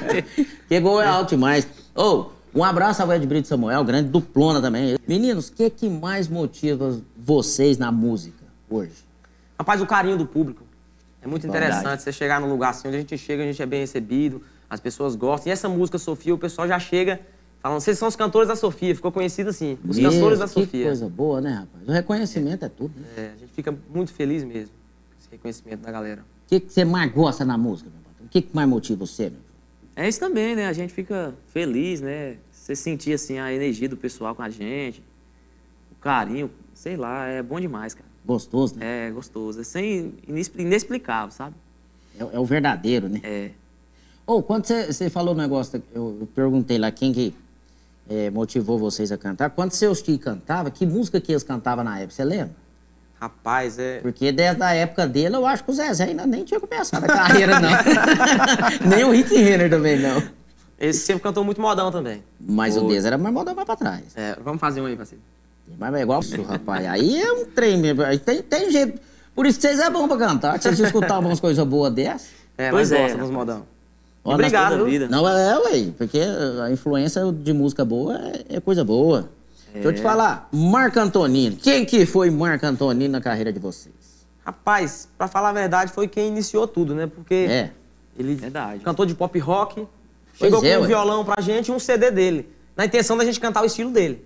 que 0.68 0.80
gol 0.80 1.02
é 1.02 1.06
alto 1.06 1.30
demais. 1.30 1.66
Ô, 1.94 2.26
um 2.54 2.64
abraço 2.64 3.02
ao 3.02 3.12
Ed 3.12 3.26
Brito 3.26 3.48
Samuel, 3.48 3.84
grande 3.84 4.08
duplona 4.08 4.62
também. 4.62 4.96
Meninos, 5.06 5.48
o 5.48 5.52
que 5.52 5.68
que 5.68 5.88
mais 5.88 6.28
motiva 6.28 6.98
vocês 7.16 7.76
na 7.76 7.92
música 7.92 8.42
hoje? 8.70 9.04
Rapaz, 9.58 9.80
o 9.80 9.86
carinho 9.86 10.16
do 10.16 10.26
público. 10.26 10.62
É 11.22 11.26
muito 11.26 11.42
Verdade. 11.42 11.66
interessante 11.74 12.02
você 12.02 12.12
chegar 12.12 12.40
num 12.40 12.48
lugar 12.48 12.70
assim, 12.70 12.88
onde 12.88 12.96
a 12.96 13.00
gente 13.00 13.16
chega, 13.16 13.42
a 13.42 13.46
gente 13.46 13.60
é 13.62 13.66
bem 13.66 13.80
recebido, 13.80 14.42
as 14.74 14.80
pessoas 14.80 15.14
gostam. 15.16 15.50
E 15.50 15.52
essa 15.52 15.68
música, 15.68 15.98
Sofia, 15.98 16.34
o 16.34 16.38
pessoal 16.38 16.66
já 16.68 16.78
chega 16.78 17.20
falando, 17.62 17.80
vocês 17.80 17.96
são 17.96 18.08
os 18.08 18.16
cantores 18.16 18.48
da 18.48 18.56
Sofia, 18.56 18.94
ficou 18.94 19.10
conhecido 19.12 19.48
assim, 19.50 19.78
os 19.88 19.96
Mesmo, 19.96 20.12
cantores 20.12 20.38
da 20.40 20.46
que 20.46 20.52
Sofia. 20.52 20.84
coisa 20.86 21.08
boa, 21.08 21.40
né, 21.40 21.50
rapaz? 21.52 21.88
O 21.88 21.92
reconhecimento 21.92 22.64
é 22.64 22.68
tudo. 22.68 22.92
né? 22.98 23.06
É, 23.16 23.30
a 23.34 23.38
gente 23.38 23.52
fica 23.52 23.74
muito 23.88 24.12
feliz 24.12 24.44
mesmo 24.44 24.68
com 24.70 25.18
esse 25.20 25.28
reconhecimento 25.30 25.80
da 25.80 25.90
galera. 25.90 26.22
O 26.22 26.48
que, 26.48 26.60
que 26.60 26.72
você 26.72 26.84
mais 26.84 27.10
gosta 27.12 27.44
na 27.44 27.56
música, 27.56 27.88
meu 27.88 28.00
patrão? 28.02 28.26
O 28.26 28.28
que, 28.28 28.42
que 28.42 28.54
mais 28.54 28.68
motiva 28.68 29.06
você, 29.06 29.30
meu? 29.30 29.40
É 29.96 30.08
isso 30.08 30.18
também, 30.20 30.56
né? 30.56 30.66
A 30.66 30.72
gente 30.72 30.92
fica 30.92 31.32
feliz, 31.46 32.00
né? 32.00 32.36
Você 32.50 32.74
sentir 32.74 33.12
assim 33.14 33.38
a 33.38 33.52
energia 33.52 33.88
do 33.88 33.96
pessoal 33.96 34.34
com 34.34 34.42
a 34.42 34.50
gente, 34.50 35.02
o 35.92 35.94
carinho, 36.00 36.50
sei 36.74 36.96
lá, 36.96 37.26
é 37.28 37.42
bom 37.42 37.60
demais, 37.60 37.94
cara. 37.94 38.08
Gostoso, 38.26 38.74
né? 38.76 39.08
É 39.08 39.10
gostoso, 39.10 39.60
é 39.60 39.64
sem 39.64 40.14
inexplicável, 40.58 41.30
sabe? 41.30 41.54
É, 42.18 42.36
é 42.36 42.38
o 42.38 42.44
verdadeiro, 42.44 43.08
né? 43.08 43.20
É. 43.22 43.50
Ou 44.26 44.42
quando 44.42 44.66
você 44.66 45.10
falou 45.10 45.34
o 45.34 45.36
negócio, 45.36 45.82
eu, 45.94 46.18
eu, 46.20 46.28
perguntei 46.34 46.78
lá 46.78 46.90
quem 46.90 47.12
que 47.12 47.34
é, 48.08 48.30
motivou 48.30 48.78
vocês 48.78 49.12
a 49.12 49.18
cantar. 49.18 49.50
Quando 49.50 49.72
seus 49.72 50.00
tios 50.00 50.18
cantavam, 50.18 50.70
que 50.70 50.86
música 50.86 51.20
que 51.20 51.32
eles 51.32 51.42
cantavam 51.42 51.84
na 51.84 51.98
época, 51.98 52.14
você 52.14 52.24
lembra? 52.24 52.54
Rapaz, 53.20 53.78
é. 53.78 54.00
Porque 54.00 54.32
desde 54.32 54.62
a 54.62 54.74
época 54.74 55.06
dele, 55.06 55.36
eu 55.36 55.46
acho 55.46 55.64
que 55.64 55.70
o 55.70 55.74
Zezé 55.74 56.04
ainda 56.04 56.26
nem 56.26 56.44
tinha 56.44 56.60
começado 56.60 57.04
a 57.04 57.06
carreira, 57.06 57.58
não. 57.60 57.70
nem 58.88 59.04
o 59.04 59.10
Rick 59.10 59.34
Renner 59.34 59.70
também, 59.70 59.98
não. 59.98 60.22
Esse 60.78 61.00
sempre 61.00 61.22
cantou 61.22 61.44
muito 61.44 61.60
modão 61.60 61.90
também. 61.90 62.22
Mas 62.38 62.76
o 62.76 62.86
deles 62.86 63.04
era 63.04 63.16
mais 63.16 63.32
modão 63.32 63.54
mais 63.54 63.64
pra 63.64 63.76
trás. 63.76 64.04
É, 64.16 64.36
vamos 64.42 64.60
fazer 64.60 64.80
um 64.80 64.86
aí, 64.86 64.96
parceiro. 64.96 65.22
Mas 65.78 65.94
é 65.94 66.02
igual 66.02 66.20
o 66.20 66.42
rapaz. 66.42 66.86
Aí 66.86 67.22
é 67.22 67.32
um 67.32 67.46
trem 67.46 67.78
mesmo. 67.78 68.02
Aí 68.02 68.18
tem, 68.18 68.42
tem 68.42 68.70
jeito. 68.70 69.00
Por 69.34 69.46
isso 69.46 69.58
que 69.58 69.66
vocês 69.66 69.80
é 69.80 69.88
bom 69.88 70.06
pra 70.06 70.16
cantar. 70.16 70.58
Que 70.58 70.64
vocês 70.64 70.78
escutavam 70.80 71.30
umas 71.30 71.40
coisas 71.40 71.66
boas 71.66 71.92
dessas. 71.92 72.28
É, 72.58 72.70
pois 72.70 72.92
é, 72.92 73.00
gostam 73.00 73.20
dos 73.20 73.30
modão. 73.30 73.73
Obrigado. 74.24 74.84
Vida. 74.86 75.06
Não, 75.06 75.28
é, 75.28 75.52
é, 75.52 75.58
ué, 75.58 75.92
porque 75.98 76.18
a 76.18 76.70
influência 76.70 77.30
de 77.30 77.52
música 77.52 77.84
boa 77.84 78.18
é, 78.18 78.56
é 78.56 78.60
coisa 78.60 78.82
boa. 78.82 79.28
É. 79.68 79.74
Deixa 79.74 79.88
eu 79.88 79.92
te 79.92 80.00
falar, 80.00 80.48
Marco 80.50 80.98
Antonino. 80.98 81.56
Quem 81.56 81.84
que 81.84 82.06
foi 82.06 82.30
Marco 82.30 82.64
Antonino 82.64 83.12
na 83.12 83.20
carreira 83.20 83.52
de 83.52 83.58
vocês? 83.58 83.94
Rapaz, 84.44 85.08
pra 85.18 85.28
falar 85.28 85.50
a 85.50 85.52
verdade, 85.52 85.92
foi 85.92 86.08
quem 86.08 86.28
iniciou 86.28 86.66
tudo, 86.66 86.94
né? 86.94 87.06
Porque 87.06 87.34
é. 87.34 87.70
ele 88.18 88.34
verdade. 88.34 88.82
cantou 88.82 89.04
de 89.04 89.14
pop 89.14 89.38
rock, 89.38 89.86
chegou 90.34 90.60
pois 90.60 90.62
com 90.62 90.66
é, 90.66 90.78
um 90.78 90.82
ué. 90.82 90.86
violão 90.86 91.24
pra 91.24 91.42
gente 91.42 91.68
e 91.68 91.72
um 91.72 91.78
CD 91.78 92.10
dele, 92.10 92.48
na 92.76 92.86
intenção 92.86 93.16
da 93.16 93.24
gente 93.24 93.38
cantar 93.38 93.62
o 93.62 93.66
estilo 93.66 93.90
dele. 93.90 94.24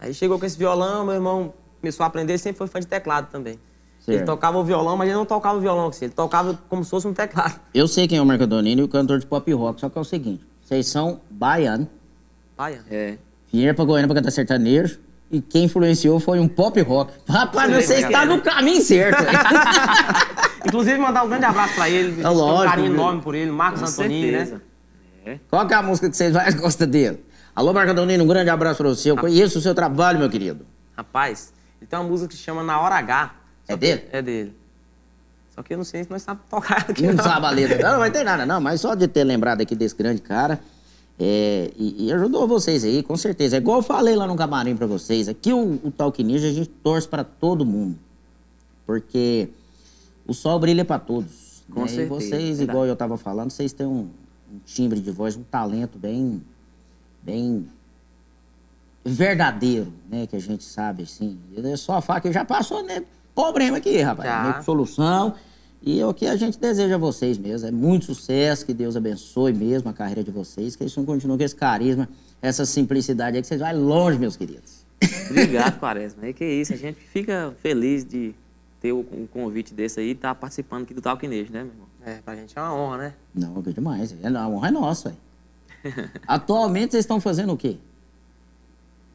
Aí 0.00 0.12
chegou 0.12 0.38
com 0.38 0.46
esse 0.46 0.58
violão, 0.58 1.04
meu 1.04 1.14
irmão 1.14 1.54
começou 1.80 2.04
a 2.04 2.06
aprender, 2.06 2.38
sempre 2.38 2.58
foi 2.58 2.66
fã 2.66 2.80
de 2.80 2.86
teclado 2.86 3.28
também. 3.30 3.58
Certo. 4.06 4.18
Ele 4.18 4.24
tocava 4.24 4.56
o 4.56 4.62
violão, 4.62 4.96
mas 4.96 5.08
ele 5.08 5.16
não 5.16 5.26
tocava 5.26 5.58
o 5.58 5.60
violão 5.60 5.88
assim, 5.88 6.04
ele 6.04 6.14
tocava 6.14 6.56
como 6.68 6.84
se 6.84 6.90
fosse 6.90 7.08
um 7.08 7.12
teclado. 7.12 7.58
Eu 7.74 7.88
sei 7.88 8.06
quem 8.06 8.18
é 8.18 8.22
o 8.22 8.24
Marco 8.24 8.44
Antonino 8.44 8.82
e 8.82 8.84
o 8.84 8.88
cantor 8.88 9.18
de 9.18 9.26
pop 9.26 9.52
rock, 9.52 9.80
só 9.80 9.88
que 9.88 9.98
é 9.98 10.00
o 10.00 10.04
seguinte, 10.04 10.46
vocês 10.62 10.86
são 10.86 11.20
baiano. 11.28 11.88
Baiano. 12.56 12.84
É. 12.88 13.18
Vieram 13.52 13.74
pra 13.74 13.84
Goiânia 13.84 14.06
pra 14.06 14.14
cantar 14.14 14.30
sertanejo. 14.30 15.00
E 15.28 15.40
quem 15.40 15.64
influenciou 15.64 16.20
foi 16.20 16.38
um 16.38 16.46
pop 16.46 16.80
rock. 16.82 17.12
Rapaz, 17.28 17.84
você 17.84 17.94
está 17.94 18.24
no 18.24 18.40
caminho 18.40 18.80
certo. 18.80 19.24
Inclusive, 20.64 20.98
mandar 20.98 21.24
um 21.24 21.28
grande 21.28 21.44
abraço 21.44 21.74
pra 21.74 21.90
ele. 21.90 22.22
É 22.22 22.28
lógico, 22.28 22.62
um 22.62 22.70
carinho 22.70 22.94
enorme 22.94 23.22
por 23.22 23.34
ele, 23.34 23.50
Marcos 23.50 23.82
Antonini, 23.82 24.30
né? 24.30 24.60
É. 25.24 25.38
Qual 25.50 25.66
que 25.66 25.74
é 25.74 25.76
a 25.76 25.82
música 25.82 26.08
que 26.08 26.16
vocês 26.16 26.32
mais 26.32 26.54
gostam 26.54 26.86
dele? 26.86 27.24
Alô, 27.56 27.72
Marco 27.72 27.90
Antonino, 27.90 28.22
um 28.22 28.26
grande 28.28 28.50
abraço 28.50 28.78
pra 28.78 28.88
você. 28.88 29.10
Eu 29.10 29.16
conheço 29.16 29.58
o 29.58 29.60
seu 29.60 29.74
trabalho, 29.74 30.20
meu 30.20 30.30
querido. 30.30 30.64
Rapaz, 30.96 31.52
ele 31.80 31.88
tem 31.88 31.98
uma 31.98 32.08
música 32.08 32.28
que 32.28 32.36
se 32.36 32.42
chama 32.42 32.62
Na 32.62 32.78
Hora 32.80 32.94
H. 32.94 33.34
É 33.68 33.76
dele? 33.76 34.02
É 34.12 34.22
dele. 34.22 34.54
Só 35.54 35.62
que 35.62 35.72
eu 35.72 35.78
não 35.78 35.84
sei 35.84 36.04
se 36.04 36.10
nós 36.10 36.22
sabemos 36.22 36.48
tocar 36.50 36.86
aqui. 36.88 37.06
Não, 37.06 37.14
não. 37.14 37.24
sabe 37.24 37.46
a 37.46 37.50
letra. 37.50 37.90
Não, 37.90 38.04
não 38.04 38.10
ter 38.10 38.24
nada, 38.24 38.44
não. 38.44 38.60
Mas 38.60 38.80
só 38.80 38.94
de 38.94 39.08
ter 39.08 39.24
lembrado 39.24 39.62
aqui 39.62 39.74
desse 39.74 39.96
grande 39.96 40.20
cara. 40.20 40.60
É, 41.18 41.70
e, 41.78 42.06
e, 42.06 42.12
ajudou 42.12 42.46
vocês 42.46 42.84
aí, 42.84 43.02
com 43.02 43.16
certeza. 43.16 43.56
É 43.56 43.58
igual 43.58 43.78
eu 43.78 43.82
falei 43.82 44.14
lá 44.14 44.26
no 44.26 44.36
camarim 44.36 44.76
para 44.76 44.86
vocês. 44.86 45.28
Aqui 45.28 45.52
o, 45.52 45.80
o 45.82 45.90
Talk 45.90 46.22
Ninja 46.22 46.46
a 46.46 46.52
gente 46.52 46.68
torce 46.68 47.08
para 47.08 47.24
todo 47.24 47.64
mundo. 47.64 47.98
Porque 48.84 49.48
o 50.26 50.34
sol 50.34 50.58
brilha 50.58 50.84
para 50.84 50.98
todos. 50.98 51.64
Com 51.72 51.82
né? 51.82 51.88
certeza. 51.88 52.04
E 52.04 52.08
vocês, 52.08 52.60
igual 52.60 52.84
eu 52.84 52.94
tava 52.94 53.16
falando, 53.16 53.50
vocês 53.50 53.72
têm 53.72 53.86
um, 53.86 54.10
um, 54.52 54.58
timbre 54.66 55.00
de 55.00 55.10
voz, 55.10 55.36
um 55.36 55.42
talento 55.42 55.98
bem, 55.98 56.42
bem 57.22 57.66
verdadeiro, 59.02 59.90
né? 60.08 60.26
Que 60.26 60.36
a 60.36 60.40
gente 60.40 60.64
sabe, 60.64 61.04
assim. 61.04 61.38
É 61.56 61.76
só 61.76 61.94
a 61.94 62.02
faca 62.02 62.30
já 62.30 62.44
passou, 62.44 62.82
né? 62.82 63.02
Problema 63.36 63.76
aqui, 63.76 64.00
rapaz. 64.00 64.28
Já. 64.28 64.62
Solução. 64.62 65.34
E 65.82 66.00
é 66.00 66.06
o 66.06 66.14
que 66.14 66.26
a 66.26 66.34
gente 66.36 66.58
deseja 66.58 66.94
a 66.94 66.98
vocês 66.98 67.36
mesmo. 67.36 67.68
É 67.68 67.70
muito 67.70 68.06
sucesso, 68.06 68.64
que 68.64 68.72
Deus 68.72 68.96
abençoe 68.96 69.52
mesmo 69.52 69.90
a 69.90 69.92
carreira 69.92 70.24
de 70.24 70.30
vocês, 70.30 70.74
que 70.74 70.82
isso 70.82 71.04
continue 71.04 71.36
com 71.36 71.44
esse 71.44 71.54
carisma, 71.54 72.08
essa 72.40 72.64
simplicidade 72.64 73.36
aí, 73.36 73.42
que 73.42 73.46
vocês 73.46 73.60
vão 73.60 73.78
longe, 73.78 74.18
meus 74.18 74.36
queridos. 74.36 74.84
Obrigado, 75.30 75.78
Quaresma. 75.78 76.26
É 76.26 76.32
que 76.32 76.44
isso, 76.44 76.72
a 76.72 76.76
gente 76.76 76.98
fica 76.98 77.54
feliz 77.62 78.04
de 78.04 78.34
ter 78.80 78.92
um 78.92 79.28
convite 79.30 79.74
desse 79.74 80.00
aí 80.00 80.08
e 80.08 80.12
estar 80.12 80.30
tá 80.30 80.34
participando 80.34 80.84
aqui 80.84 80.94
do 80.94 81.02
Talquinejo, 81.02 81.52
né, 81.52 81.62
meu 81.62 81.72
irmão? 81.72 81.86
É, 82.04 82.14
pra 82.24 82.34
gente 82.34 82.58
é 82.58 82.62
uma 82.62 82.74
honra, 82.74 82.96
né? 82.96 83.14
Não, 83.34 83.62
é 83.64 83.70
demais. 83.70 84.16
É, 84.22 84.28
a 84.28 84.48
honra 84.48 84.68
é 84.68 84.70
nossa, 84.70 85.10
velho. 85.10 86.10
Atualmente 86.26 86.92
vocês 86.92 87.04
estão 87.04 87.20
fazendo 87.20 87.52
o 87.52 87.56
quê? 87.56 87.76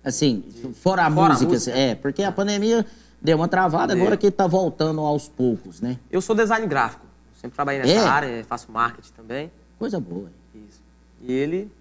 Assim, 0.04 0.44
fora 0.76 1.06
a 1.06 1.12
fora 1.12 1.34
música, 1.34 1.50
a 1.50 1.54
música. 1.54 1.78
é, 1.78 1.96
porque 1.96 2.24
a 2.24 2.32
pandemia 2.32 2.86
Deu 3.22 3.38
uma 3.38 3.48
travada, 3.48 3.94
agora 3.94 4.18
que 4.18 4.28
está 4.28 4.48
voltando 4.48 5.02
aos 5.02 5.28
poucos, 5.28 5.80
né? 5.80 6.00
Eu 6.10 6.22
sou 6.22 6.36
design 6.36 6.66
gráfico. 6.66 7.06
Sempre 7.40 7.56
trabalhei 7.56 7.82
nessa 7.82 7.94
é? 7.94 8.08
área, 8.08 8.44
faço 8.46 8.72
marketing 8.72 9.12
também. 9.12 9.52
Coisa 9.78 10.00
boa. 10.00 10.32
Isso. 10.56 10.82
E 11.22 11.32
ele... 11.32 11.72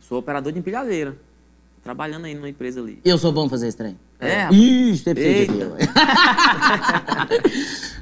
Sou 0.00 0.18
operador 0.18 0.52
de 0.52 0.58
empilhadeira. 0.58 1.16
Trabalhando 1.82 2.24
aí 2.24 2.34
numa 2.34 2.48
empresa 2.48 2.80
ali. 2.80 3.00
Eu 3.04 3.18
sou 3.18 3.30
bom 3.32 3.48
fazer 3.48 3.68
esse 3.68 3.76
trem? 3.76 3.98
É. 4.20 4.52
Ih, 4.52 4.96
você 4.96 5.14
precisa 5.14 5.76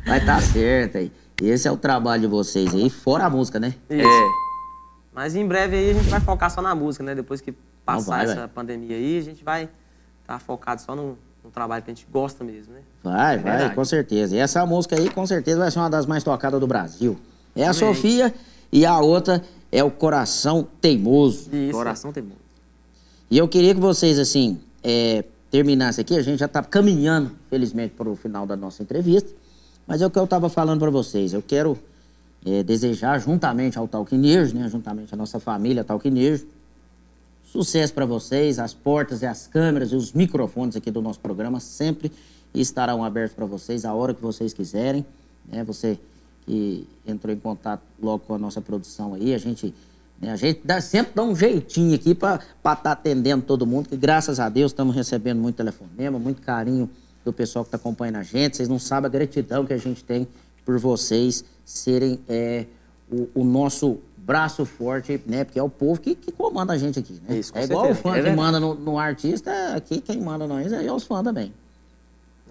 Vai 0.07 0.21
tá 0.25 0.40
certo 0.40 0.99
aí. 0.99 1.12
Esse 1.42 1.69
é 1.69 1.71
o 1.71 1.77
trabalho 1.77 2.23
de 2.23 2.29
vocês 2.29 2.75
aí, 2.75 2.88
fora 2.88 3.27
a 3.27 3.31
música, 3.31 3.61
né? 3.61 3.75
Isso. 3.90 4.09
É. 4.09 4.47
Mas 5.12 5.35
em 5.37 5.47
breve 5.47 5.77
aí 5.77 5.90
a 5.90 5.95
gente 5.95 6.09
vai 6.09 6.21
focar 6.21 6.51
só 6.51 6.62
na 6.62 6.75
música, 6.75 7.05
né? 7.05 7.14
Depois 7.14 7.40
que 7.40 7.53
passar 7.85 8.16
vai, 8.16 8.25
essa 8.25 8.35
vai. 8.37 8.49
pandemia 8.49 8.97
aí, 8.97 9.19
a 9.19 9.23
gente 9.23 9.45
vai 9.45 9.64
estar 9.64 10.35
tá 10.35 10.38
focado 10.38 10.81
só 10.81 10.97
no, 10.97 11.19
um 11.47 11.51
trabalho 11.51 11.83
que 11.83 11.91
a 11.91 11.95
gente 11.95 12.07
gosta 12.11 12.43
mesmo, 12.43 12.75
né? 12.75 12.81
Vai, 13.03 13.39
vai, 13.39 13.53
Verdade. 13.53 13.75
com 13.75 13.85
certeza. 13.85 14.35
E 14.35 14.39
essa 14.39 14.65
música 14.67 14.97
aí, 14.97 15.09
com 15.09 15.27
certeza, 15.27 15.59
vai 15.59 15.71
ser 15.71 15.79
uma 15.79 15.91
das 15.91 16.07
mais 16.07 16.25
tocadas 16.25 16.59
do 16.59 16.67
Brasil. 16.67 17.17
É 17.55 17.63
a 17.63 17.71
Amém. 17.71 17.79
Sofia 17.79 18.35
e 18.73 18.85
a 18.85 18.99
outra 18.99 19.43
é 19.71 19.83
o 19.85 19.91
Coração 19.91 20.67
Teimoso. 20.81 21.49
Isso. 21.55 21.73
Coração 21.73 22.13
Teimoso. 22.13 22.41
E 23.31 23.39
eu 23.39 23.47
queria 23.49 23.75
que 23.75 23.81
vocês, 23.81 24.19
assim, 24.19 24.61
é, 24.83 25.25
terminassem 25.51 26.03
aqui. 26.03 26.17
A 26.17 26.23
gente 26.23 26.39
já 26.39 26.47
está 26.47 26.63
caminhando, 26.63 27.31
felizmente, 27.49 27.95
para 27.95 28.09
o 28.09 28.17
final 28.17 28.47
da 28.47 28.57
nossa 28.57 28.83
entrevista. 28.83 29.31
Mas 29.87 30.03
é 30.03 30.07
o 30.07 30.11
que 30.11 30.19
eu 30.19 30.25
estava 30.25 30.49
falando 30.49 30.81
para 30.81 30.91
vocês. 30.91 31.33
Eu 31.33 31.43
quero 31.43 31.79
é, 32.45 32.63
desejar, 32.63 33.19
juntamente 33.21 33.79
ao 33.79 33.87
Talquinejo, 33.87 34.55
né, 34.55 34.69
juntamente 34.69 35.15
à 35.15 35.17
nossa 35.17 35.39
família 35.39 35.85
Talquinejo, 35.85 36.47
Sucesso 37.57 37.95
para 37.95 38.05
vocês, 38.05 38.59
as 38.59 38.75
portas 38.75 39.23
e 39.23 39.27
as 39.27 39.47
câmeras 39.47 39.90
e 39.90 39.97
os 39.97 40.12
microfones 40.12 40.77
aqui 40.77 40.90
do 40.90 41.01
nosso 41.01 41.19
programa 41.19 41.59
sempre 41.59 42.12
estarão 42.53 43.03
abertos 43.03 43.35
para 43.35 43.47
vocês 43.47 43.87
a 43.87 43.95
hora 43.95 44.12
que 44.12 44.21
vocês 44.21 44.53
quiserem. 44.53 45.07
Né? 45.49 45.64
Você 45.64 45.99
que 46.45 46.87
entrou 47.07 47.35
em 47.35 47.38
contato 47.38 47.81
logo 47.99 48.25
com 48.27 48.35
a 48.35 48.38
nossa 48.38 48.61
produção 48.61 49.14
aí, 49.14 49.33
a 49.33 49.38
gente, 49.38 49.73
né, 50.21 50.33
a 50.33 50.37
gente 50.37 50.61
dá, 50.66 50.83
sempre 50.83 51.12
dá 51.14 51.23
um 51.23 51.35
jeitinho 51.35 51.95
aqui 51.95 52.14
para 52.14 52.35
estar 52.35 52.77
tá 52.77 52.92
atendendo 52.92 53.47
todo 53.47 53.66
mundo, 53.66 53.88
que 53.88 53.97
graças 53.97 54.38
a 54.38 54.51
Deus 54.51 54.73
estamos 54.73 54.95
recebendo 54.95 55.40
muito 55.40 55.57
telefonema, 55.57 56.19
muito 56.19 56.42
carinho 56.42 56.90
do 57.25 57.33
pessoal 57.33 57.64
que 57.64 57.69
está 57.69 57.79
acompanhando 57.79 58.16
a 58.16 58.23
gente. 58.23 58.59
Vocês 58.59 58.69
não 58.69 58.79
sabem 58.79 59.07
a 59.07 59.11
gratidão 59.11 59.64
que 59.64 59.73
a 59.73 59.79
gente 59.79 60.05
tem 60.05 60.29
por 60.62 60.79
vocês 60.79 61.42
serem 61.64 62.21
é, 62.29 62.66
o, 63.11 63.29
o 63.35 63.45
nosso 63.45 63.99
braço 64.27 64.65
forte, 64.65 65.21
né? 65.25 65.45
Porque 65.45 65.59
é 65.59 65.62
o 65.62 65.71
povo 65.71 66.01
que, 66.01 66.17
que 66.17 66.33
comanda 66.33 66.73
a 66.73 66.79
gente 66.79 66.99
aqui, 66.99 67.21
né? 67.27 67.39
Isso, 67.39 67.53
é 67.55 67.62
igual 67.62 67.85
certeza. 67.87 68.01
o 68.01 68.03
fã 68.03 68.19
é 68.19 68.23
que 68.23 68.31
manda 68.31 68.59
no, 68.59 68.75
no, 68.75 68.99
artista, 68.99 69.53
aqui 69.75 70.01
quem 70.01 70.21
manda 70.21 70.49
nós 70.49 70.73
é 70.73 70.93
os 70.93 71.05
fãs 71.05 71.23
também. 71.23 71.53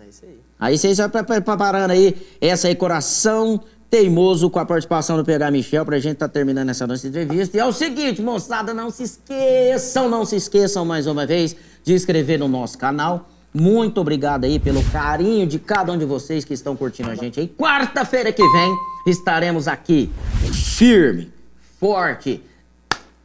É 0.02 0.10
isso 0.10 0.22
aí. 0.24 0.40
Aí 0.58 0.78
vocês 0.78 0.98
já 0.98 1.10
preparando 1.10 1.92
aí 1.92 2.16
essa 2.40 2.70
aí, 2.70 2.76
coração 2.76 3.62
teimoso 3.90 4.50
com 4.50 4.58
a 4.58 4.66
participação 4.66 5.18
do 5.18 5.26
PH 5.26 5.52
Michel 5.52 5.86
pra 5.86 6.00
gente 6.00 6.18
tá 6.18 6.30
terminando 6.30 6.70
essa 6.70 6.88
nossa 6.88 7.06
entrevista. 7.08 7.58
E 7.58 7.60
é 7.60 7.66
o 7.66 7.74
seguinte, 7.74 8.22
moçada, 8.22 8.74
não 8.74 8.90
se 8.90 9.04
esqueçam, 9.04 10.10
não 10.10 10.26
se 10.26 10.38
esqueçam 10.38 10.86
mais 10.86 11.08
uma 11.08 11.26
vez 11.26 11.56
de 11.84 11.94
inscrever 11.94 12.40
no 12.40 12.48
nosso 12.48 12.78
canal. 12.78 13.30
Muito 13.54 14.02
obrigado 14.02 14.46
aí 14.46 14.60
pelo 14.60 14.84
carinho 14.92 15.46
de 15.48 15.60
cada 15.60 15.92
um 15.92 15.98
de 15.98 16.04
vocês 16.06 16.44
que 16.44 16.54
estão 16.54 16.76
curtindo 16.76 17.10
a 17.10 17.16
gente 17.16 17.40
aí. 17.40 17.48
Quarta-feira 17.48 18.32
que 18.32 18.44
vem 18.44 18.76
estaremos 19.08 19.68
aqui 19.68 20.12
firme, 20.52 21.32
forte, 21.80 22.42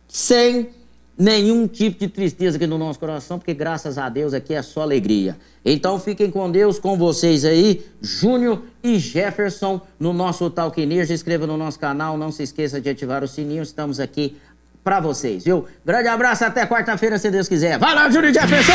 sem 0.09 0.71
nenhum 1.17 1.69
tipo 1.69 2.01
de 2.01 2.09
tristeza 2.09 2.57
aqui 2.57 2.67
no 2.67 2.79
nosso 2.79 2.99
coração, 2.99 3.39
porque 3.39 3.53
graças 3.53 3.99
a 3.99 4.09
Deus 4.09 4.33
aqui 4.33 4.55
é 4.55 4.63
só 4.63 4.81
alegria. 4.81 5.37
Então 5.65 6.01
fiquem 6.01 6.31
com 6.31 6.51
Deus, 6.51 6.79
com 6.79 6.97
vocês 6.97 7.45
aí, 7.45 7.85
Júnior 8.01 8.63
e 8.83 8.99
Jefferson, 8.99 9.81
no 9.99 10.15
nosso 10.15 10.49
Talk 10.49 10.81
Energy. 10.81 11.13
Inscreva 11.13 11.47
no 11.47 11.59
nosso 11.59 11.79
canal, 11.79 12.17
não 12.17 12.33
se 12.33 12.43
esqueça 12.43 12.81
de 12.81 12.89
ativar 12.89 13.23
o 13.23 13.29
sininho, 13.29 13.63
estamos 13.63 14.01
aqui 14.01 14.37
para 14.83 14.99
vocês, 14.99 15.45
viu? 15.45 15.67
Grande 15.85 16.09
abraço, 16.09 16.45
até 16.45 16.67
quarta-feira, 16.67 17.19
se 17.19 17.31
Deus 17.31 17.47
quiser. 17.47 17.79
Vai 17.79 17.95
lá, 17.95 18.09
Júnior 18.09 18.31
e 18.31 18.35
Jefferson! 18.35 18.73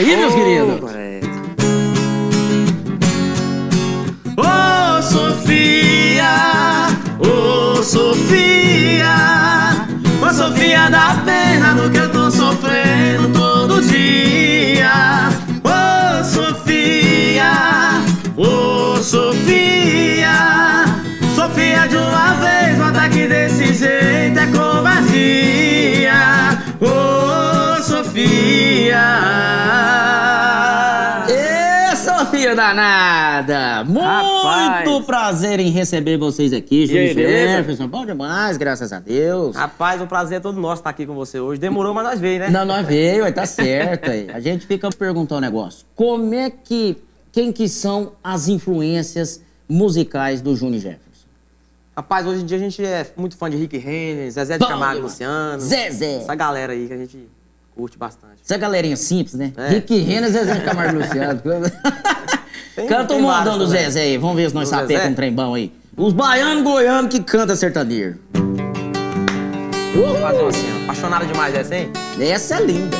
E 0.00 0.16
meus 0.16 0.34
queridos? 0.34 0.83
da 10.90 11.22
pena 11.24 11.74
do 11.74 11.90
que 11.90 11.98
eu 11.98 12.10
tô 12.10 12.30
sofrendo 12.30 13.28
todo 13.32 13.82
dia. 13.82 15.28
Ô 15.62 15.68
oh, 15.70 16.24
Sofia, 16.24 17.52
ô 18.36 18.42
oh, 18.42 19.02
Sofia, 19.02 20.84
Sofia 21.34 21.86
de 21.88 21.96
uma 21.96 22.34
vez, 22.34 22.78
um 22.78 22.84
ataque 22.84 23.26
desse 23.26 23.74
jeito 23.74 24.38
é 24.38 24.46
covardia. 24.46 26.12
Ô 26.80 27.78
oh, 27.78 27.82
Sofia 27.82 29.04
danada! 32.52 33.84
Muito 33.84 34.00
Rapaz. 34.00 35.06
prazer 35.06 35.60
em 35.60 35.70
receber 35.70 36.18
vocês 36.18 36.52
aqui, 36.52 36.86
Júlio? 36.86 37.14
Jefferson. 37.14 37.86
Bom 37.86 38.04
demais, 38.04 38.56
graças 38.56 38.92
a 38.92 38.98
Deus. 38.98 39.56
Rapaz, 39.56 40.02
o 40.02 40.06
prazer 40.06 40.38
é 40.38 40.40
todo 40.40 40.60
nosso 40.60 40.80
estar 40.80 40.90
aqui 40.90 41.06
com 41.06 41.14
você 41.14 41.38
hoje. 41.38 41.60
Demorou, 41.60 41.94
mas 41.94 42.04
nós 42.04 42.20
veio, 42.20 42.40
né? 42.40 42.50
Não, 42.50 42.64
nós 42.64 42.84
veio, 42.86 43.24
aí 43.24 43.32
tá 43.32 43.46
certo. 43.46 44.10
Aí. 44.10 44.28
A 44.30 44.40
gente 44.40 44.66
fica 44.66 44.90
perguntando 44.90 45.38
um 45.38 45.40
negócio. 45.40 45.86
Como 45.94 46.34
é 46.34 46.50
que. 46.50 46.96
Quem 47.32 47.52
que 47.52 47.68
são 47.68 48.12
as 48.22 48.48
influências 48.48 49.40
musicais 49.68 50.40
do 50.40 50.54
Júnior 50.54 50.82
Jefferson? 50.82 51.26
Rapaz, 51.96 52.26
hoje 52.26 52.42
em 52.42 52.46
dia 52.46 52.56
a 52.56 52.60
gente 52.60 52.84
é 52.84 53.06
muito 53.16 53.36
fã 53.36 53.48
de 53.48 53.56
Rick 53.56 53.78
Renner, 53.78 54.30
Zezé 54.30 54.54
de 54.54 54.58
Bom 54.60 54.66
Camargo. 54.66 55.02
Luciano. 55.02 55.60
Zezé. 55.60 56.16
Essa 56.16 56.34
galera 56.34 56.72
aí 56.72 56.86
que 56.88 56.92
a 56.92 56.96
gente 56.96 57.28
curte 57.74 57.98
bastante. 57.98 58.34
Essa 58.44 58.56
galerinha 58.56 58.96
simples, 58.96 59.34
né? 59.34 59.52
É. 59.56 59.68
Rick 59.70 59.96
Renner, 59.98 60.30
Zezé 60.30 60.54
de 60.54 60.60
Camargo 60.60 60.98
Luciano. 61.00 61.40
Tem- 62.76 62.86
Canta 62.88 63.14
o 63.14 63.20
modão 63.20 63.58
do. 63.58 63.66
Zezé 63.66 64.00
aí. 64.02 64.18
Vamos 64.18 64.36
ver 64.36 64.48
se 64.48 64.54
nós 64.54 64.68
Zezé? 64.68 65.06
um 65.08 65.14
trem 65.14 65.32
bom 65.32 65.54
aí. 65.54 65.72
Os 65.96 66.12
baianos 66.12 66.62
goianos 66.64 67.10
que 67.10 67.22
canta 67.22 67.54
sertanejo. 67.54 68.16
Vamos 69.94 70.18
fazer 70.20 70.38
uma 70.40 70.48
assim, 70.48 70.66
ó. 70.80 70.82
Apaixonada 70.84 71.24
demais 71.26 71.54
essa, 71.54 71.76
hein? 71.76 71.90
Essa 72.20 72.56
é 72.56 72.60
linda. 72.64 72.96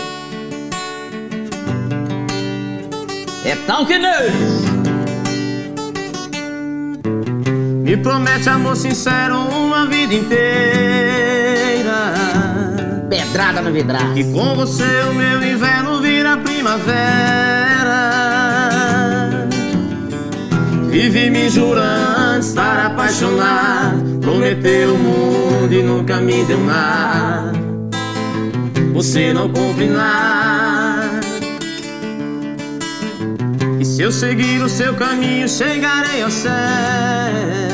É 3.44 3.56
tal 3.66 3.84
que 3.84 3.98
neles. 3.98 4.32
Me 7.82 7.96
promete 7.96 8.48
amor 8.48 8.76
sincero 8.76 9.36
uma 9.40 9.86
vida 9.86 10.14
inteira. 10.14 11.43
Pedrada 13.14 13.62
no 13.62 13.70
vidraço. 13.70 14.18
E 14.18 14.24
com 14.32 14.56
você 14.56 15.02
o 15.08 15.14
meu 15.14 15.40
inverno 15.40 16.02
vira 16.02 16.36
primavera. 16.36 16.98
Vive 20.90 21.30
me 21.30 21.48
jurando 21.48 22.40
estar 22.40 22.86
apaixonado. 22.86 24.18
Prometeu 24.20 24.96
o 24.96 24.98
mundo 24.98 25.72
e 25.72 25.80
nunca 25.80 26.16
me 26.16 26.44
deu 26.44 26.58
nada. 26.58 27.52
Você 28.92 29.32
não 29.32 29.48
cumpre 29.48 29.86
nada. 29.86 31.20
E 33.78 33.84
se 33.84 34.02
eu 34.02 34.10
seguir 34.10 34.60
o 34.60 34.68
seu 34.68 34.92
caminho, 34.94 35.48
chegarei 35.48 36.20
ao 36.20 36.30
céu. 36.32 37.73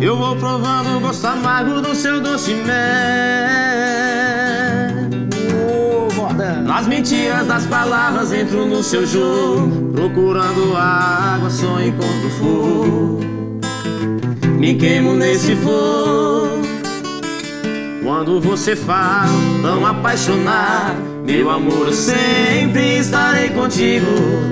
Eu 0.00 0.16
vou 0.16 0.36
provando 0.36 0.96
o 0.96 1.00
gosto 1.00 1.26
amargo 1.26 1.80
do 1.80 1.94
seu 1.94 2.20
doce 2.20 2.54
mel. 2.54 2.76
Modão. 6.14 6.62
Nas 6.64 6.86
mentiras 6.86 7.46
das 7.46 7.66
palavras 7.66 8.32
entro 8.32 8.66
no 8.66 8.82
seu 8.82 9.06
jogo 9.06 9.92
Procurando 9.92 10.76
água, 10.76 11.48
só 11.48 11.80
encontro 11.80 12.30
fogo 12.38 13.20
Me 14.58 14.74
queimo 14.74 15.14
nesse 15.14 15.54
fogo 15.56 16.62
Quando 18.02 18.40
você 18.40 18.74
fala, 18.74 19.28
tão 19.62 19.86
apaixonado 19.86 20.96
Meu 21.24 21.50
amor, 21.50 21.86
eu 21.86 21.92
sempre 21.92 22.98
estarei 22.98 23.50
contigo 23.50 24.06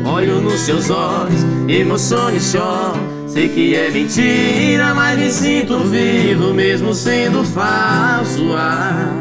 Olho 0.07 0.40
nos 0.40 0.61
seus 0.61 0.90
olhos, 0.90 1.40
emociono 1.68 2.37
e 2.37 2.40
choro 2.40 3.13
Sei 3.35 3.49
que 3.49 3.75
é 3.75 3.90
mentira, 3.90 4.94
mas 4.94 5.18
me 5.18 5.29
sinto 5.29 5.81
vivo 5.81 6.55
Mesmo 6.55 6.94
sendo 6.94 7.42
falso 7.42 8.55
ar 8.55 9.12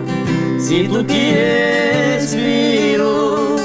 Sinto 0.59 1.03
que 1.03 1.31
respiro 1.31 3.55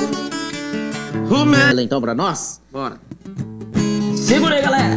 o 1.30 1.44
meu... 1.44 1.78
Então 1.78 2.00
pra 2.00 2.14
nós. 2.14 2.58
Bora. 2.72 2.96
Segura 4.16 4.54
aí, 4.54 4.62
galera. 4.62 4.94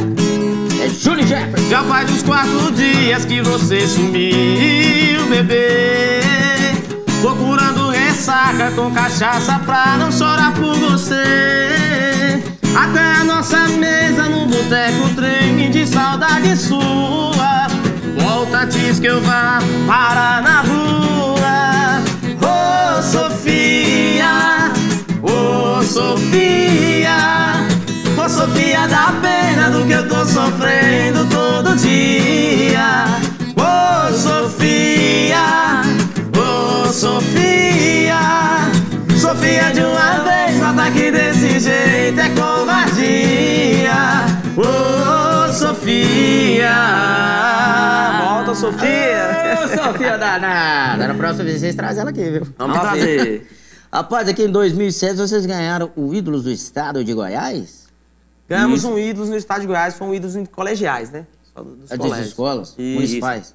É 0.82 0.88
Júnior 0.88 1.26
Jefferson. 1.26 1.68
Já 1.68 1.84
faz 1.84 2.10
uns 2.10 2.22
quatro 2.22 2.72
dias 2.72 3.26
que 3.26 3.42
você 3.42 3.86
sumiu, 3.86 5.26
bebê 5.28 6.20
Procurando 7.20 7.90
ressaca 7.90 8.70
com 8.70 8.90
cachaça 8.90 9.58
pra 9.58 9.98
não 9.98 10.10
chorar 10.10 10.54
por 10.54 10.74
você 10.74 12.31
Até 12.74 13.00
a 13.20 13.24
nossa 13.24 13.68
mesa 13.68 14.28
no 14.30 14.46
boteco 14.46 15.08
treme 15.14 15.68
de 15.68 15.86
saudade 15.86 16.56
sua. 16.56 17.66
Volta, 18.18 18.64
diz 18.64 18.98
que 18.98 19.06
eu 19.06 19.20
vá 19.20 19.58
parar 19.86 20.42
na 20.42 20.62
rua. 20.62 22.02
Ô 22.40 23.02
Sofia, 23.02 24.72
ô 25.22 25.82
Sofia. 25.82 27.16
Ô 28.16 28.28
Sofia, 28.28 28.86
dá 28.86 29.12
pena 29.20 29.70
do 29.70 29.84
que 29.86 29.92
eu 29.92 30.08
tô 30.08 30.24
sofrendo 30.24 31.26
todo 31.26 31.76
dia. 31.76 33.04
Ô 33.54 34.12
Sofia, 34.14 35.82
ô 36.34 36.90
Sofia 36.90 37.42
Sofia, 39.32 39.72
de 39.72 39.80
uma 39.80 40.18
vez, 40.24 40.58
mata 40.58 40.90
que 40.90 41.10
desse 41.10 41.58
jeito 41.60 42.20
é 42.20 42.28
covardia 42.34 43.92
Ô 44.58 45.50
Sofia 45.50 46.74
Volta, 48.20 48.54
Sofia 48.54 49.58
Ô, 49.64 49.68
Sofia 49.68 50.18
danada. 50.18 51.08
Na 51.08 51.14
próxima 51.14 51.44
vez 51.44 51.60
vocês 51.60 51.74
trazem 51.74 52.02
ela 52.02 52.10
aqui, 52.10 52.30
viu? 52.30 52.46
Vamos 52.58 52.78
trazer. 52.78 53.48
Rapaz, 53.90 54.28
aqui 54.28 54.42
em 54.44 54.50
2007 54.50 55.16
vocês 55.16 55.46
ganharam 55.46 55.90
o 55.96 56.12
Ídolos 56.12 56.44
do 56.44 56.50
Estado 56.50 57.02
de 57.02 57.14
Goiás? 57.14 57.86
Ganhamos 58.46 58.80
Isso. 58.80 58.90
um 58.90 58.98
ídolos 58.98 59.30
no 59.30 59.36
estado 59.36 59.62
de 59.62 59.66
Goiás, 59.66 59.94
foram 59.94 60.14
ídolos 60.14 60.36
em 60.36 60.44
colegiais, 60.44 61.10
né? 61.10 61.26
Só 61.56 61.62
dos 61.62 61.90
É 61.90 61.96
colégios. 61.96 62.28
escolas 62.28 62.68
Isso. 62.76 62.80
municipais. 62.94 63.54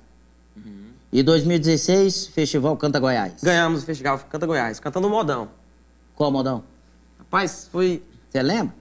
E 1.14 1.22
2016, 1.22 2.28
Festival 2.34 2.76
Canta 2.78 3.00
Goiás. 3.00 3.34
Ganhamos 3.44 3.84
o 3.84 3.86
festival 3.86 4.20
Canta 4.28 4.48
Goiás, 4.48 4.80
cantando 4.80 5.08
modão. 5.08 5.50
Qual 6.18 6.32
modão? 6.32 6.64
Rapaz, 7.20 7.70
foi, 7.72 8.02
Você 8.30 8.42
lembra? 8.42 8.74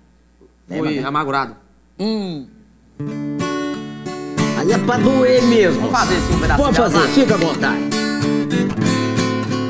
Lembra, 0.69 0.89
foi 0.91 1.01
né? 1.01 1.07
amargurado. 1.07 1.55
Hum. 1.99 2.47
Aí 4.59 4.73
é 4.73 4.79
pra 4.79 4.97
doer 4.97 5.43
mesmo. 5.43 5.83
Vamos 5.83 5.99
fazer 5.99 6.17
um 6.17 6.41
pedacinho 6.41 6.57
Pode 6.57 6.77
dela, 6.77 6.91
fazer, 6.91 6.99
vai? 6.99 7.09
fica 7.13 7.35
à 7.35 7.37
vontade. 7.37 7.81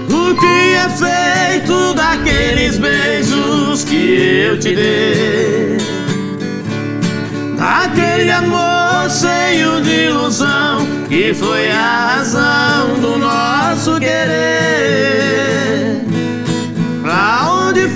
O 0.09 0.35
que 0.39 0.75
é 0.75 0.89
feito 0.91 1.95
daqueles 1.95 2.79
beijos 2.79 3.85
que 3.85 4.43
eu 4.43 4.61
te 4.61 4.75
dei? 4.75 5.77
Daquele 7.57 8.31
amor 8.31 9.11
cheio 9.11 9.81
de 9.83 10.05
ilusão 10.07 10.87
que 11.09 11.35
foi 11.35 11.71
a 11.73 12.15
razão 12.17 13.01
do 13.01 13.19
nosso 13.19 13.99
querer. 13.99 14.47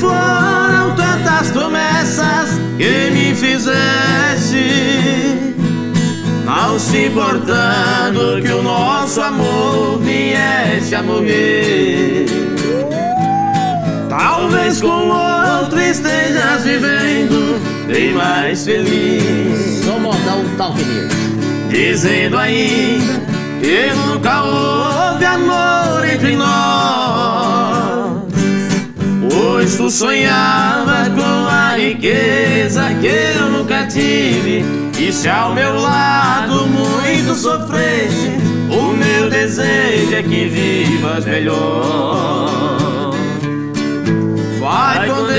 Foram 0.00 0.96
tantas 0.96 1.50
promessas 1.50 2.58
que 2.78 3.10
me 3.10 3.34
fizeste? 3.34 4.64
Não 6.46 6.78
se 6.78 7.04
importando 7.04 8.40
que 8.42 8.50
o 8.50 8.62
nosso 8.62 9.20
amor 9.20 9.98
viesse 10.00 10.94
a 10.94 11.02
morrer. 11.02 12.24
Talvez 14.08 14.80
com 14.80 15.10
outro 15.10 15.78
estejas 15.78 16.64
vivendo 16.64 17.60
bem 17.86 18.14
mais 18.14 18.64
feliz. 18.64 19.84
Só 19.84 19.98
modão 19.98 20.44
tal 20.56 20.72
que 20.72 20.84
mesmo. 20.84 21.10
Dizendo 21.68 22.38
ainda 22.38 23.20
que 23.60 23.92
nunca 23.94 24.44
houve 24.44 25.26
amor 25.26 26.08
entre 26.08 26.36
nós. 26.36 27.29
Pois 29.60 29.76
tu 29.76 29.90
sonhava 29.90 31.10
com 31.10 31.46
a 31.46 31.76
riqueza 31.76 32.94
que 32.98 33.08
eu 33.08 33.50
nunca 33.50 33.86
tive. 33.86 34.64
E 34.98 35.12
se 35.12 35.28
ao 35.28 35.54
meu 35.54 35.78
lado 35.78 36.66
muito 36.66 37.34
sofresse, 37.34 38.38
o 38.70 38.94
meu 38.94 39.28
desejo 39.28 40.14
é 40.14 40.22
que 40.22 40.48
vivas 40.48 41.26
melhor. 41.26 43.10
Vai 44.58 45.06
com 45.06 45.26
Deus, 45.26 45.36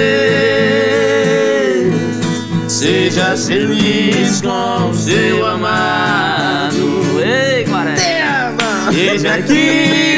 seja 2.71 3.35
feliz 3.35 4.39
com 4.39 4.93
seu 4.93 5.47
amado. 5.47 6.77
Ei, 7.19 7.65
Quaresma! 7.65 8.91
Veja 8.91 9.33
aqui 9.33 10.10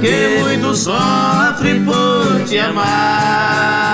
que 0.00 0.40
muito 0.40 0.74
sofre 0.74 1.80
por 1.80 2.44
te 2.46 2.58
amar. 2.58 3.90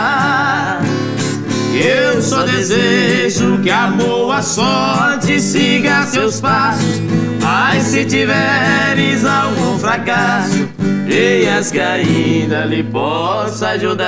Eu 1.75 2.23
só 2.23 2.45
desejo 2.45 3.61
que 3.63 3.71
a 3.71 3.89
boa 3.89 4.41
sorte 4.41 5.39
siga 5.41 6.07
seus 6.07 6.41
passos. 6.41 7.01
Mas 7.43 7.83
se 7.85 8.05
tiveres 8.05 9.25
algum 9.25 9.79
fracasso, 9.79 10.69
creias 11.07 11.71
que 11.71 11.79
ainda 11.79 12.65
lhe 12.65 12.83
posso 12.83 13.65
ajudar. 13.65 14.07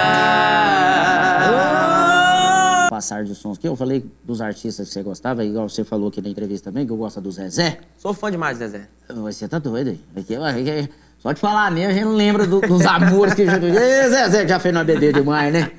Passar 2.91 3.23
de 3.23 3.35
sons 3.35 3.59
que 3.59 3.69
eu 3.69 3.77
falei 3.77 4.05
dos 4.25 4.41
artistas 4.41 4.89
que 4.89 4.95
você 4.95 5.03
gostava, 5.03 5.45
igual 5.45 5.69
você 5.69 5.85
falou 5.85 6.09
aqui 6.09 6.21
na 6.21 6.29
entrevista 6.31 6.71
também, 6.71 6.85
que 6.87 6.91
eu 6.93 6.97
gosto 6.97 7.21
do 7.21 7.31
Zezé. 7.31 7.79
Sou 7.97 8.13
fã 8.13 8.31
demais, 8.31 8.59
Zezé. 8.59 8.89
Mas 9.15 9.37
Você 9.37 9.47
tá 9.47 9.59
doido 9.59 9.91
aí? 9.91 10.01
Só 11.19 11.33
de 11.33 11.41
falar 11.41 11.71
nele, 11.71 11.87
a 11.87 11.93
gente 11.93 12.05
não 12.05 12.15
lembra 12.15 12.47
do- 12.47 12.61
dos 12.61 12.87
amores 12.87 13.35
que 13.35 13.45
já. 13.45 13.57
Ê, 13.57 14.09
Zezé 14.09 14.47
já 14.47 14.59
fez 14.61 14.73
na 14.73 14.85
BD 14.85 15.13
demais, 15.13 15.53
né? 15.53 15.71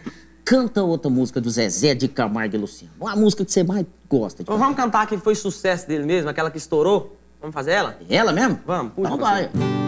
Canta 0.43 0.83
outra 0.83 1.09
música 1.09 1.39
do 1.39 1.49
Zezé 1.49 1.93
de 1.95 2.07
Camargo 2.07 2.55
e 2.55 2.59
Luciano. 2.59 2.93
Uma 2.99 3.15
música 3.15 3.45
que 3.45 3.51
você 3.51 3.63
mais 3.63 3.85
gosta. 4.09 4.43
De 4.43 4.49
vamos 4.49 4.75
cantar 4.75 5.05
que 5.07 5.17
foi 5.17 5.35
sucesso 5.35 5.87
dele 5.87 6.03
mesmo, 6.05 6.29
aquela 6.29 6.49
que 6.51 6.57
estourou? 6.57 7.15
Vamos 7.39 7.53
fazer 7.53 7.71
ela? 7.71 7.97
Ela 8.09 8.33
mesmo? 8.33 8.59
Vamos, 8.65 8.93
puxa, 8.93 9.07
Então 9.07 9.17
vai. 9.19 9.43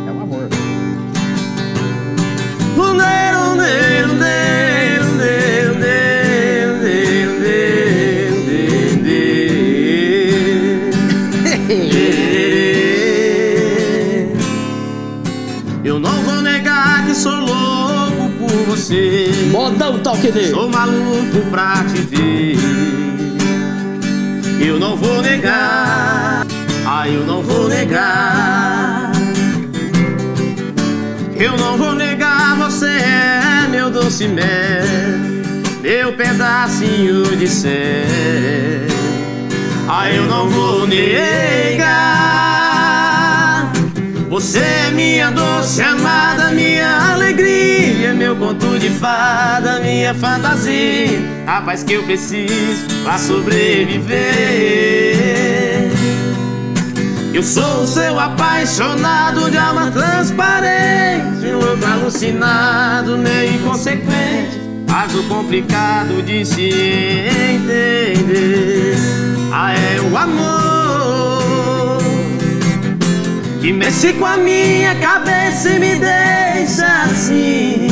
É 0.07 0.11
um 0.11 0.21
amor. 0.21 0.47
Você. 19.71 19.81
Modão 19.81 19.99
toque 19.99 20.31
nele. 20.31 20.49
Sou 20.49 20.69
maluco 20.69 21.41
pra 21.49 21.83
te 21.83 22.01
ver. 22.01 22.57
Eu 24.59 24.79
não 24.79 24.95
vou 24.95 25.21
negar. 25.21 26.45
Ah, 26.85 27.07
eu 27.07 27.25
não 27.25 27.41
vou 27.41 27.67
negar. 27.67 29.11
Eu 31.35 31.57
não 31.57 31.77
vou 31.77 31.93
negar, 31.95 32.55
você 32.55 32.85
é 32.85 33.67
meu 33.67 33.89
doce 33.89 34.27
mel, 34.27 34.45
meu 35.81 36.13
pedacinho 36.13 37.35
de 37.35 37.47
céu. 37.47 37.71
Ah, 39.89 40.11
eu 40.11 40.27
não 40.27 40.47
vou 40.49 40.85
negar. 40.85 42.11
Você 44.29 44.59
é 44.59 44.91
minha 44.91 45.31
doce 45.31 45.81
amada, 45.81 46.51
minha 46.51 47.13
alegria, 47.13 48.13
meu 48.13 48.35
conto 48.35 48.70
de 48.81 48.89
fada, 48.89 49.79
minha 49.79 50.11
fantasia, 50.15 51.21
a 51.45 51.61
paz 51.61 51.83
que 51.83 51.93
eu 51.93 52.01
preciso 52.01 53.03
pra 53.03 53.15
sobreviver. 53.19 54.17
Eu 57.31 57.43
sou 57.43 57.83
o 57.83 57.87
seu 57.87 58.19
apaixonado 58.19 59.51
de 59.51 59.57
alma 59.57 59.91
transparente, 59.91 61.45
louco 61.53 61.85
alucinado, 61.85 63.19
meio 63.19 63.53
inconsequente, 63.53 64.59
algo 64.91 65.23
complicado 65.29 66.23
de 66.23 66.43
se 66.43 66.71
entender. 67.53 68.95
Ah, 69.53 69.73
é 69.73 70.01
o 70.01 70.17
amor 70.17 71.99
que 73.61 73.71
mexe 73.71 74.11
com 74.13 74.25
a 74.25 74.37
minha 74.37 74.95
cabeça 74.95 75.69
e 75.69 75.79
me 75.79 75.95
deixa 75.99 77.03
assim. 77.03 77.90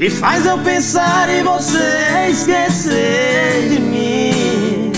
Que 0.00 0.08
faz 0.08 0.46
eu 0.46 0.56
pensar 0.56 1.28
em 1.28 1.42
você 1.42 2.30
esquecer 2.30 3.68
de 3.68 3.78
mim. 3.78 4.92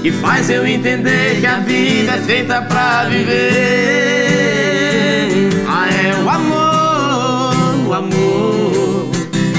Que 0.00 0.10
faz 0.10 0.48
eu 0.48 0.66
entender 0.66 1.38
que 1.38 1.46
a 1.46 1.58
vida 1.58 2.12
é 2.12 2.18
feita 2.22 2.62
pra 2.62 3.04
viver. 3.04 3.28
Ah, 5.68 5.86
é 5.86 6.14
o 6.24 6.30
amor, 6.30 7.88
o 7.88 7.92
amor 7.92 9.10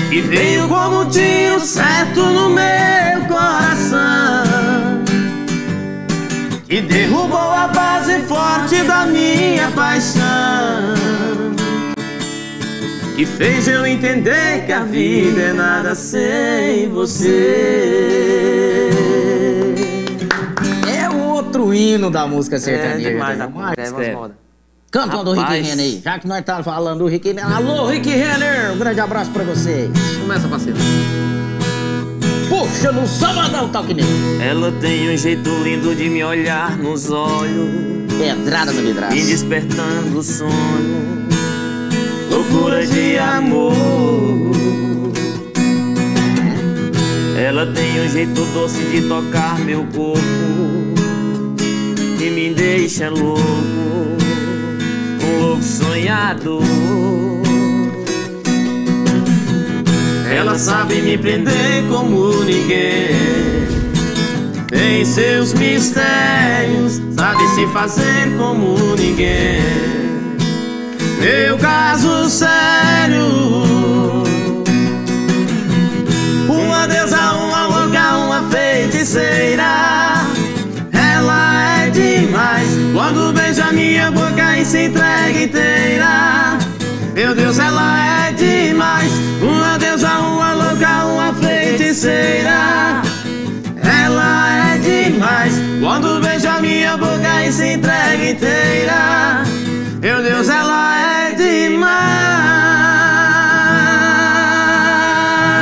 que 0.09 0.21
veio 0.21 0.67
como 0.67 1.01
um 1.01 1.09
tiro 1.09 1.59
certo 1.59 2.19
no 2.19 2.49
meu 2.49 3.27
coração. 3.27 5.03
Que 6.67 6.81
derrubou 6.81 7.51
a 7.51 7.67
base 7.67 8.21
forte 8.21 8.81
da 8.85 9.05
minha 9.05 9.69
paixão. 9.69 11.42
Que 13.15 13.25
fez 13.25 13.67
eu 13.67 13.85
entender 13.85 14.65
que 14.65 14.71
a 14.71 14.83
vida 14.83 15.39
é 15.39 15.53
nada 15.53 15.93
sem 15.93 16.89
você. 16.89 18.89
É 20.91 21.09
outro 21.09 21.71
hino 21.73 22.09
da 22.09 22.25
música 22.25 22.57
sertaneja. 22.59 23.09
É 23.09 23.13
demais, 23.13 23.37
né? 23.37 23.45
a 23.45 23.49
Mas- 23.49 23.77
é 23.77 24.11
É. 24.11 24.15
uma 24.15 25.23
do 25.23 25.33
Rick. 25.33 25.51
Renner 25.51 25.79
aí. 25.85 26.01
Já 26.03 26.19
que 26.19 26.27
nós 26.27 26.43
tá 26.43 26.63
falando 26.63 26.99
do 26.99 27.07
Rick 27.07 27.27
Renner. 27.27 27.45
Alô, 27.55 27.87
Rick 27.87 28.09
Renner! 28.09 28.71
Um 28.73 28.77
grande 28.79 28.99
abraço 28.99 29.29
pra 29.31 29.43
vocês. 29.43 29.89
Começa, 30.19 30.47
parceiro. 30.47 30.77
Puxa 32.49 32.91
no 32.91 33.07
sabadão, 33.07 33.69
toque 33.69 33.93
nele. 33.93 34.07
Ela 34.41 34.71
tem 34.73 35.13
um 35.13 35.17
jeito 35.17 35.49
lindo 35.63 35.95
de 35.95 36.09
me 36.09 36.23
olhar 36.23 36.77
nos 36.77 37.09
olhos, 37.09 38.13
Pedrada 38.19 38.71
no 38.71 38.81
vidraço. 38.81 39.15
me 39.15 39.23
despertando 39.23 40.19
o 40.19 40.23
sonho, 40.23 41.22
loucura 42.53 42.85
de 42.85 43.17
amor. 43.17 43.73
Ela 47.35 47.65
tem 47.67 48.05
um 48.05 48.09
jeito 48.09 48.45
doce 48.53 48.79
de 48.85 49.01
tocar 49.07 49.59
meu 49.59 49.83
corpo, 49.87 50.21
que 52.17 52.29
me 52.29 52.53
deixa 52.53 53.09
louco, 53.09 53.41
um 55.23 55.41
louco 55.41 55.63
sonhador. 55.63 56.61
Ela 60.31 60.57
sabe 60.57 61.01
me 61.01 61.17
prender 61.17 61.83
como 61.89 62.43
ninguém. 62.43 63.63
Tem 64.67 65.05
seus 65.05 65.53
mistérios, 65.53 67.01
sabe 67.15 67.47
se 67.55 67.67
fazer 67.67 68.35
como 68.37 68.75
ninguém. 68.95 70.02
Meu 71.23 71.57
caso 71.57 72.29
sério. 72.29 73.23
Uma 76.49 76.85
deusa, 76.85 77.31
uma 77.31 77.65
louca, 77.67 78.17
uma 78.17 78.49
feiticeira. 78.49 80.25
Ela 80.91 81.85
é 81.85 81.89
demais 81.91 82.67
quando 82.91 83.31
beija 83.31 83.71
minha 83.71 84.11
boca 84.11 84.59
e 84.59 84.65
se 84.65 84.87
entrega 84.87 85.43
inteira. 85.43 86.57
Meu 87.13 87.33
Deus, 87.33 87.57
ela 87.57 88.27
é 88.27 88.31
demais. 88.33 89.13
Uma 89.41 89.77
deusa, 89.77 90.19
uma 90.19 90.53
louca, 90.55 91.05
uma 91.05 91.33
feiticeira. 91.35 93.01
Ela 93.81 94.73
é 94.73 94.77
demais 94.77 95.53
quando 95.79 96.19
beija 96.19 96.59
minha 96.59 96.97
boca 96.97 97.45
e 97.47 97.49
se 97.53 97.75
entrega 97.75 98.29
inteira. 98.29 99.43
Meu 100.01 100.21
Deus, 100.21 100.49
ela 100.49 100.99
é 100.99 101.12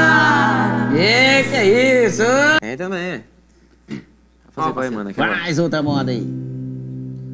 demais. 0.02 0.94
E 0.94 1.44
que 1.50 1.56
é 1.56 2.06
isso? 2.08 2.24
É 2.62 2.76
também. 2.76 3.24
Fazer 4.54 4.86
é, 4.86 4.90
mano? 4.90 5.10
Aquela- 5.10 5.28
Mais 5.36 5.58
outra 5.60 5.82
moda 5.82 6.12
aí. 6.12 6.24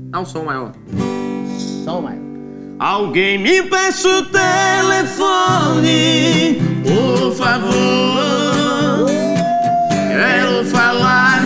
Dá 0.10 0.20
um 0.20 0.26
som 0.26 0.44
maior. 0.44 0.72
O 1.86 2.02
maior. 2.02 2.22
Alguém 2.80 3.40
me 3.40 3.64
peça 3.64 4.08
o 4.08 4.24
telefone, 4.26 5.72
por 6.86 7.34
favor. 7.34 9.08
Quero 10.12 10.64
falar 10.66 11.37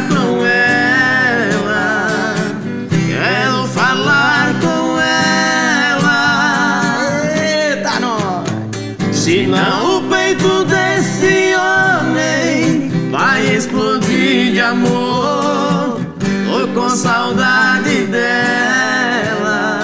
Senão 9.22 10.00
o 10.00 10.10
peito 10.10 10.66
desse 10.66 11.54
homem 11.56 12.90
vai 13.12 13.56
explodir 13.56 14.52
de 14.52 14.60
amor. 14.60 16.02
Tô 16.50 16.68
com 16.74 16.90
saudade 16.90 18.08
dela. 18.08 19.80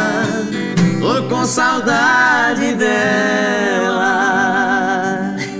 Tô 1.00 1.30
com 1.30 1.45
saudade 1.45 2.73
dela. 2.73 4.08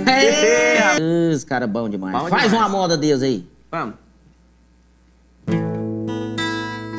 Esse 1.32 1.46
cara 1.46 1.68
bom 1.68 1.88
demais. 1.88 2.12
Bom 2.20 2.28
Faz 2.28 2.50
demais. 2.50 2.52
uma 2.54 2.68
moda 2.68 2.96
deles 2.96 3.22
aí. 3.22 3.48
Vamos. 3.70 3.94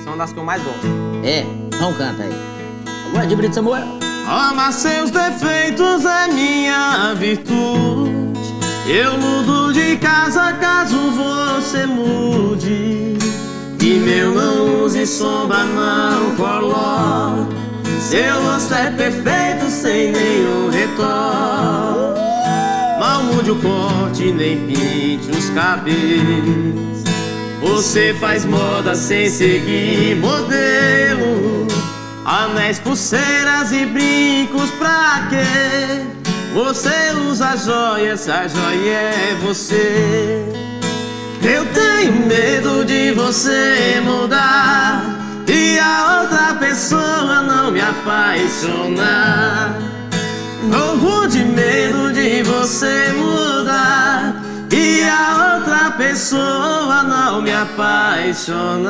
São 0.05 0.17
das 0.17 0.31
que 0.31 0.39
eu 0.39 0.45
mais 0.45 0.63
gosto. 0.63 0.87
É, 1.25 1.41
então 1.41 1.93
canta 1.95 2.23
aí. 2.23 2.33
Agora 3.09 3.27
de 3.27 3.35
Brito 3.35 3.55
Samuel. 3.55 4.08
Amar 4.31 4.71
seus 4.71 5.09
defeitos 5.09 6.05
é 6.05 6.27
minha 6.27 7.15
virtude. 7.15 8.39
Eu 8.87 9.17
mudo 9.17 9.73
de 9.73 9.97
casa 9.97 10.53
caso 10.53 10.95
você 11.09 11.87
mude. 11.87 13.17
E 13.81 13.93
meu 14.05 14.31
não 14.31 14.83
use 14.83 15.07
sombra 15.07 15.63
não 15.63 16.35
coloca. 16.35 17.47
Seu 17.99 18.39
rosto 18.43 18.75
é 18.75 18.91
perfeito 18.91 19.67
sem 19.67 20.11
nenhum 20.11 20.69
retorno. 20.69 22.13
Mal 22.99 23.23
mude 23.23 23.49
o 23.49 23.55
corte, 23.55 24.31
nem 24.31 24.57
pinte 24.67 25.31
os 25.31 25.49
cabelos. 25.49 27.03
Você 27.61 28.15
faz 28.19 28.45
moda 28.45 28.93
sem 28.93 29.27
seguir 29.27 30.17
modelo. 30.17 31.68
Anéis, 32.29 32.77
pulseiras 32.77 33.71
e 33.71 33.87
brincos 33.87 34.69
pra 34.77 35.25
quê? 35.31 36.05
Você 36.53 37.11
usa 37.27 37.57
joias, 37.57 38.29
a 38.29 38.47
joia 38.47 38.91
é 38.91 39.37
você. 39.41 40.45
Eu 41.41 41.65
tenho 41.73 42.27
medo 42.27 42.85
de 42.85 43.13
você 43.13 43.99
mudar 44.05 45.01
e 45.47 45.79
a 45.79 46.21
outra 46.21 46.53
pessoa 46.59 47.41
não 47.41 47.71
me 47.71 47.81
apaixonar. 47.81 49.75
Morro 50.65 51.25
de 51.25 51.43
medo 51.43 52.13
de 52.13 52.43
você 52.43 53.11
mudar 53.17 54.35
e 54.71 55.01
a 55.01 55.55
outra 55.57 55.89
pessoa 55.97 56.78
não 57.03 57.41
me 57.41 57.51
apaixonar. 57.51 58.89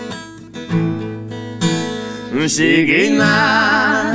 Cheguei 2.49 3.11
na 3.11 4.13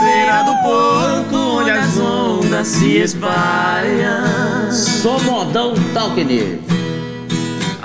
beira 0.00 0.42
do 0.44 0.54
porto 0.62 1.36
onde 1.36 1.70
as 1.70 1.98
ondas 1.98 2.68
se 2.68 2.98
espalham. 2.98 4.70
Sou 4.70 5.20
Modão 5.22 5.74
News. 6.24 6.75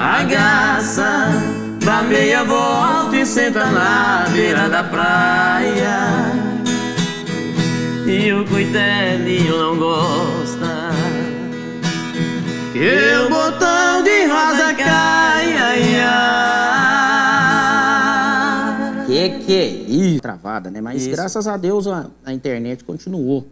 Agaça, 0.03 1.29
dá 1.85 2.01
meia 2.01 2.43
volta 2.43 3.15
e 3.15 3.23
senta 3.23 3.69
na 3.69 4.25
beira 4.31 4.67
da 4.67 4.83
praia. 4.83 6.31
E 8.07 8.33
o 8.33 8.43
coitadinho 8.47 9.59
não 9.59 9.77
gosta. 9.77 10.89
Que 12.73 13.15
o 13.25 13.29
botão 13.29 14.01
de 14.01 14.25
rosa 14.25 14.73
cai, 14.73 15.55
ai, 15.55 16.01
ai. 16.01 16.51
Que 19.05 19.29
que 19.45 19.53
é 19.53 19.67
isso? 19.67 20.21
Travada, 20.21 20.71
né? 20.71 20.81
Mas 20.81 21.03
Isso. 21.03 21.11
graças 21.11 21.45
a 21.45 21.55
Deus 21.57 21.85
a, 21.85 22.09
a 22.25 22.33
internet 22.33 22.83
continuou. 22.83 23.47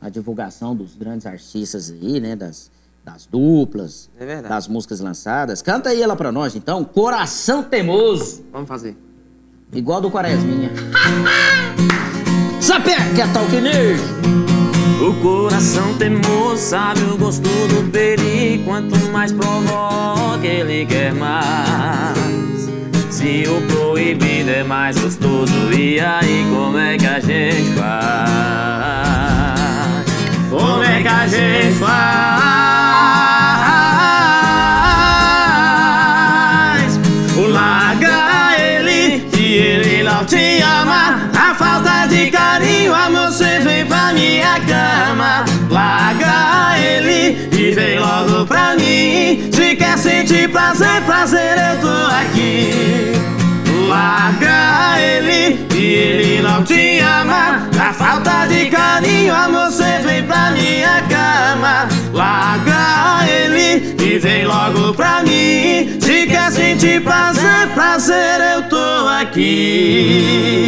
A 0.00 0.08
divulgação 0.08 0.76
dos 0.76 0.94
grandes 0.94 1.26
artistas 1.26 1.90
aí, 1.90 2.20
né? 2.20 2.36
Das, 2.36 2.70
das 3.12 3.26
duplas, 3.26 4.10
É 4.18 4.26
verdade. 4.26 4.48
das 4.48 4.68
músicas 4.68 5.00
lançadas. 5.00 5.62
Canta 5.62 5.88
aí 5.90 6.02
ela 6.02 6.14
pra 6.14 6.30
nós, 6.30 6.54
então. 6.54 6.84
Coração 6.84 7.62
Teimoso. 7.62 8.44
Vamos 8.52 8.68
fazer. 8.68 8.96
Igual 9.72 10.00
do 10.00 10.10
Quaresminha. 10.10 10.70
Sapé, 12.60 12.96
que 13.14 13.20
é 13.22 13.26
Talk 13.28 13.50
News. 13.52 14.00
O 15.00 15.14
coração 15.22 15.96
teimoso 15.96 16.56
sabe 16.60 17.00
o 17.04 17.16
gosto 17.16 17.42
do 17.42 17.88
peri 17.92 18.60
Quanto 18.64 18.96
mais 19.12 19.30
provoca, 19.30 20.44
ele 20.44 20.84
quer 20.86 21.14
mais 21.14 22.18
Se 23.08 23.44
o 23.48 23.64
proibido 23.68 24.50
é 24.50 24.64
mais 24.64 24.98
gostoso 24.98 25.72
E 25.72 26.00
aí, 26.00 26.44
como 26.52 26.76
é 26.78 26.98
que 26.98 27.06
a 27.06 27.20
gente 27.20 27.74
faz? 27.78 29.07
Como 30.50 30.82
é 30.82 31.02
que 31.02 31.08
a 31.08 31.26
gente 31.26 31.74
faz? 31.78 31.88
Larga 37.36 38.60
ele, 38.60 39.20
que 39.30 39.56
ele 39.58 40.02
não 40.04 40.24
te 40.24 40.60
ama. 40.62 41.30
A 41.38 41.54
falta 41.54 42.06
de 42.06 42.30
carinho, 42.30 42.94
amor, 42.94 43.30
você 43.30 43.58
vem 43.60 43.84
pra 43.84 44.12
minha 44.12 44.58
cama. 44.60 45.44
Larga 45.70 46.78
ele 46.78 47.48
e 47.52 47.72
vem 47.72 47.98
logo 47.98 48.46
pra 48.46 48.74
mim. 48.74 49.50
Se 49.52 49.76
quer 49.76 49.98
sentir 49.98 50.48
prazer, 50.50 51.02
prazer, 51.02 51.58
eu 51.58 51.80
tô 51.80 52.06
aqui. 52.14 53.27
Larga 53.88 55.00
ele 55.00 55.66
e 55.74 55.94
ele 55.94 56.42
não 56.42 56.62
te 56.62 56.98
ama. 56.98 57.66
A 57.80 57.92
falta 57.94 58.46
de 58.46 58.66
carinho, 58.66 59.34
amor, 59.34 59.70
você 59.70 60.00
vem 60.00 60.22
pra 60.24 60.50
minha 60.50 61.02
cama. 61.08 61.88
Larga 62.12 63.26
ele 63.26 63.96
e 63.98 64.18
vem 64.18 64.44
logo 64.44 64.92
pra 64.92 65.22
mim. 65.22 65.98
Se 66.02 66.26
quer 66.26 66.52
sentir 66.52 67.02
prazer, 67.02 67.68
prazer, 67.72 68.40
eu 68.56 68.68
tô 68.68 69.08
aqui. 69.08 70.58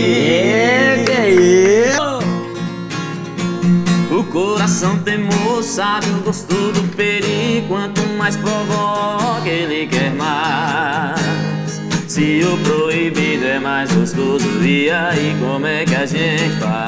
O 4.11 4.25
coração 4.25 4.97
teimoso 5.01 5.63
sabe 5.63 6.07
o 6.11 6.23
gosto 6.23 6.73
do 6.73 6.83
peri 6.95 7.65
Quanto 7.69 8.01
mais 8.17 8.37
provoca, 8.37 9.49
ele 9.49 9.87
quer 9.87 10.11
mais 10.15 11.60
Se 12.11 12.41
o 12.43 12.57
proibido 12.65 13.47
é 13.47 13.61
mais 13.61 13.89
gostoso 13.93 14.65
E 14.65 14.91
aí, 14.91 15.37
como 15.39 15.65
é 15.65 15.85
que 15.85 15.95
a 15.95 16.05
gente 16.05 16.59
faz? 16.59 16.81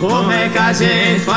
Como 0.00 0.32
é 0.32 0.48
que 0.48 0.58
a 0.58 0.72
gente 0.72 1.20
faz? 1.20 1.36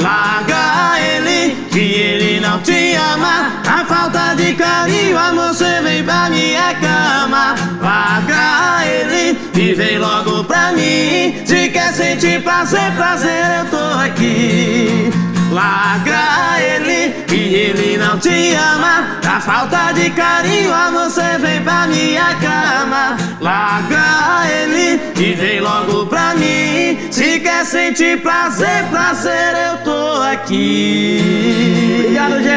Larga 0.00 1.00
ele, 1.00 1.56
que 1.72 1.80
ele 1.80 2.38
não 2.38 2.60
te 2.60 2.94
ama. 2.94 3.60
A 3.66 3.84
falta 3.84 4.34
de 4.36 4.54
carinho, 4.54 5.18
amor, 5.18 5.48
você 5.48 5.80
vem 5.82 6.04
pra 6.04 6.30
minha 6.30 6.76
cama. 6.76 7.56
Larga 7.82 8.86
ele 8.86 9.36
e 9.52 9.74
vem 9.74 9.98
logo 9.98 10.44
pra 10.44 10.70
mim. 10.70 11.42
Se 11.44 11.70
quer 11.70 11.92
sentir 11.92 12.40
prazer, 12.40 12.92
prazer, 12.92 13.64
eu 13.64 13.66
tô 13.68 13.98
aqui. 13.98 15.33
Larga 15.50 16.60
ele 16.60 17.14
e 17.32 17.54
ele 17.54 17.98
não 17.98 18.18
te 18.18 18.54
ama. 18.54 19.18
A 19.26 19.40
falta 19.40 19.92
de 19.92 20.10
carinho, 20.10 20.72
amor, 20.72 21.10
você 21.10 21.38
vem 21.38 21.62
pra 21.62 21.86
minha 21.86 22.34
cama. 22.36 23.16
Larga 23.40 24.42
ele 24.48 25.00
e 25.16 25.34
vem 25.34 25.60
logo 25.60 26.06
pra 26.06 26.34
mim. 26.34 27.08
Se 27.10 27.40
quer 27.40 27.64
sentir 27.64 28.20
prazer, 28.22 28.84
prazer, 28.90 29.54
eu 29.70 29.78
tô 29.78 30.22
aqui. 30.22 31.54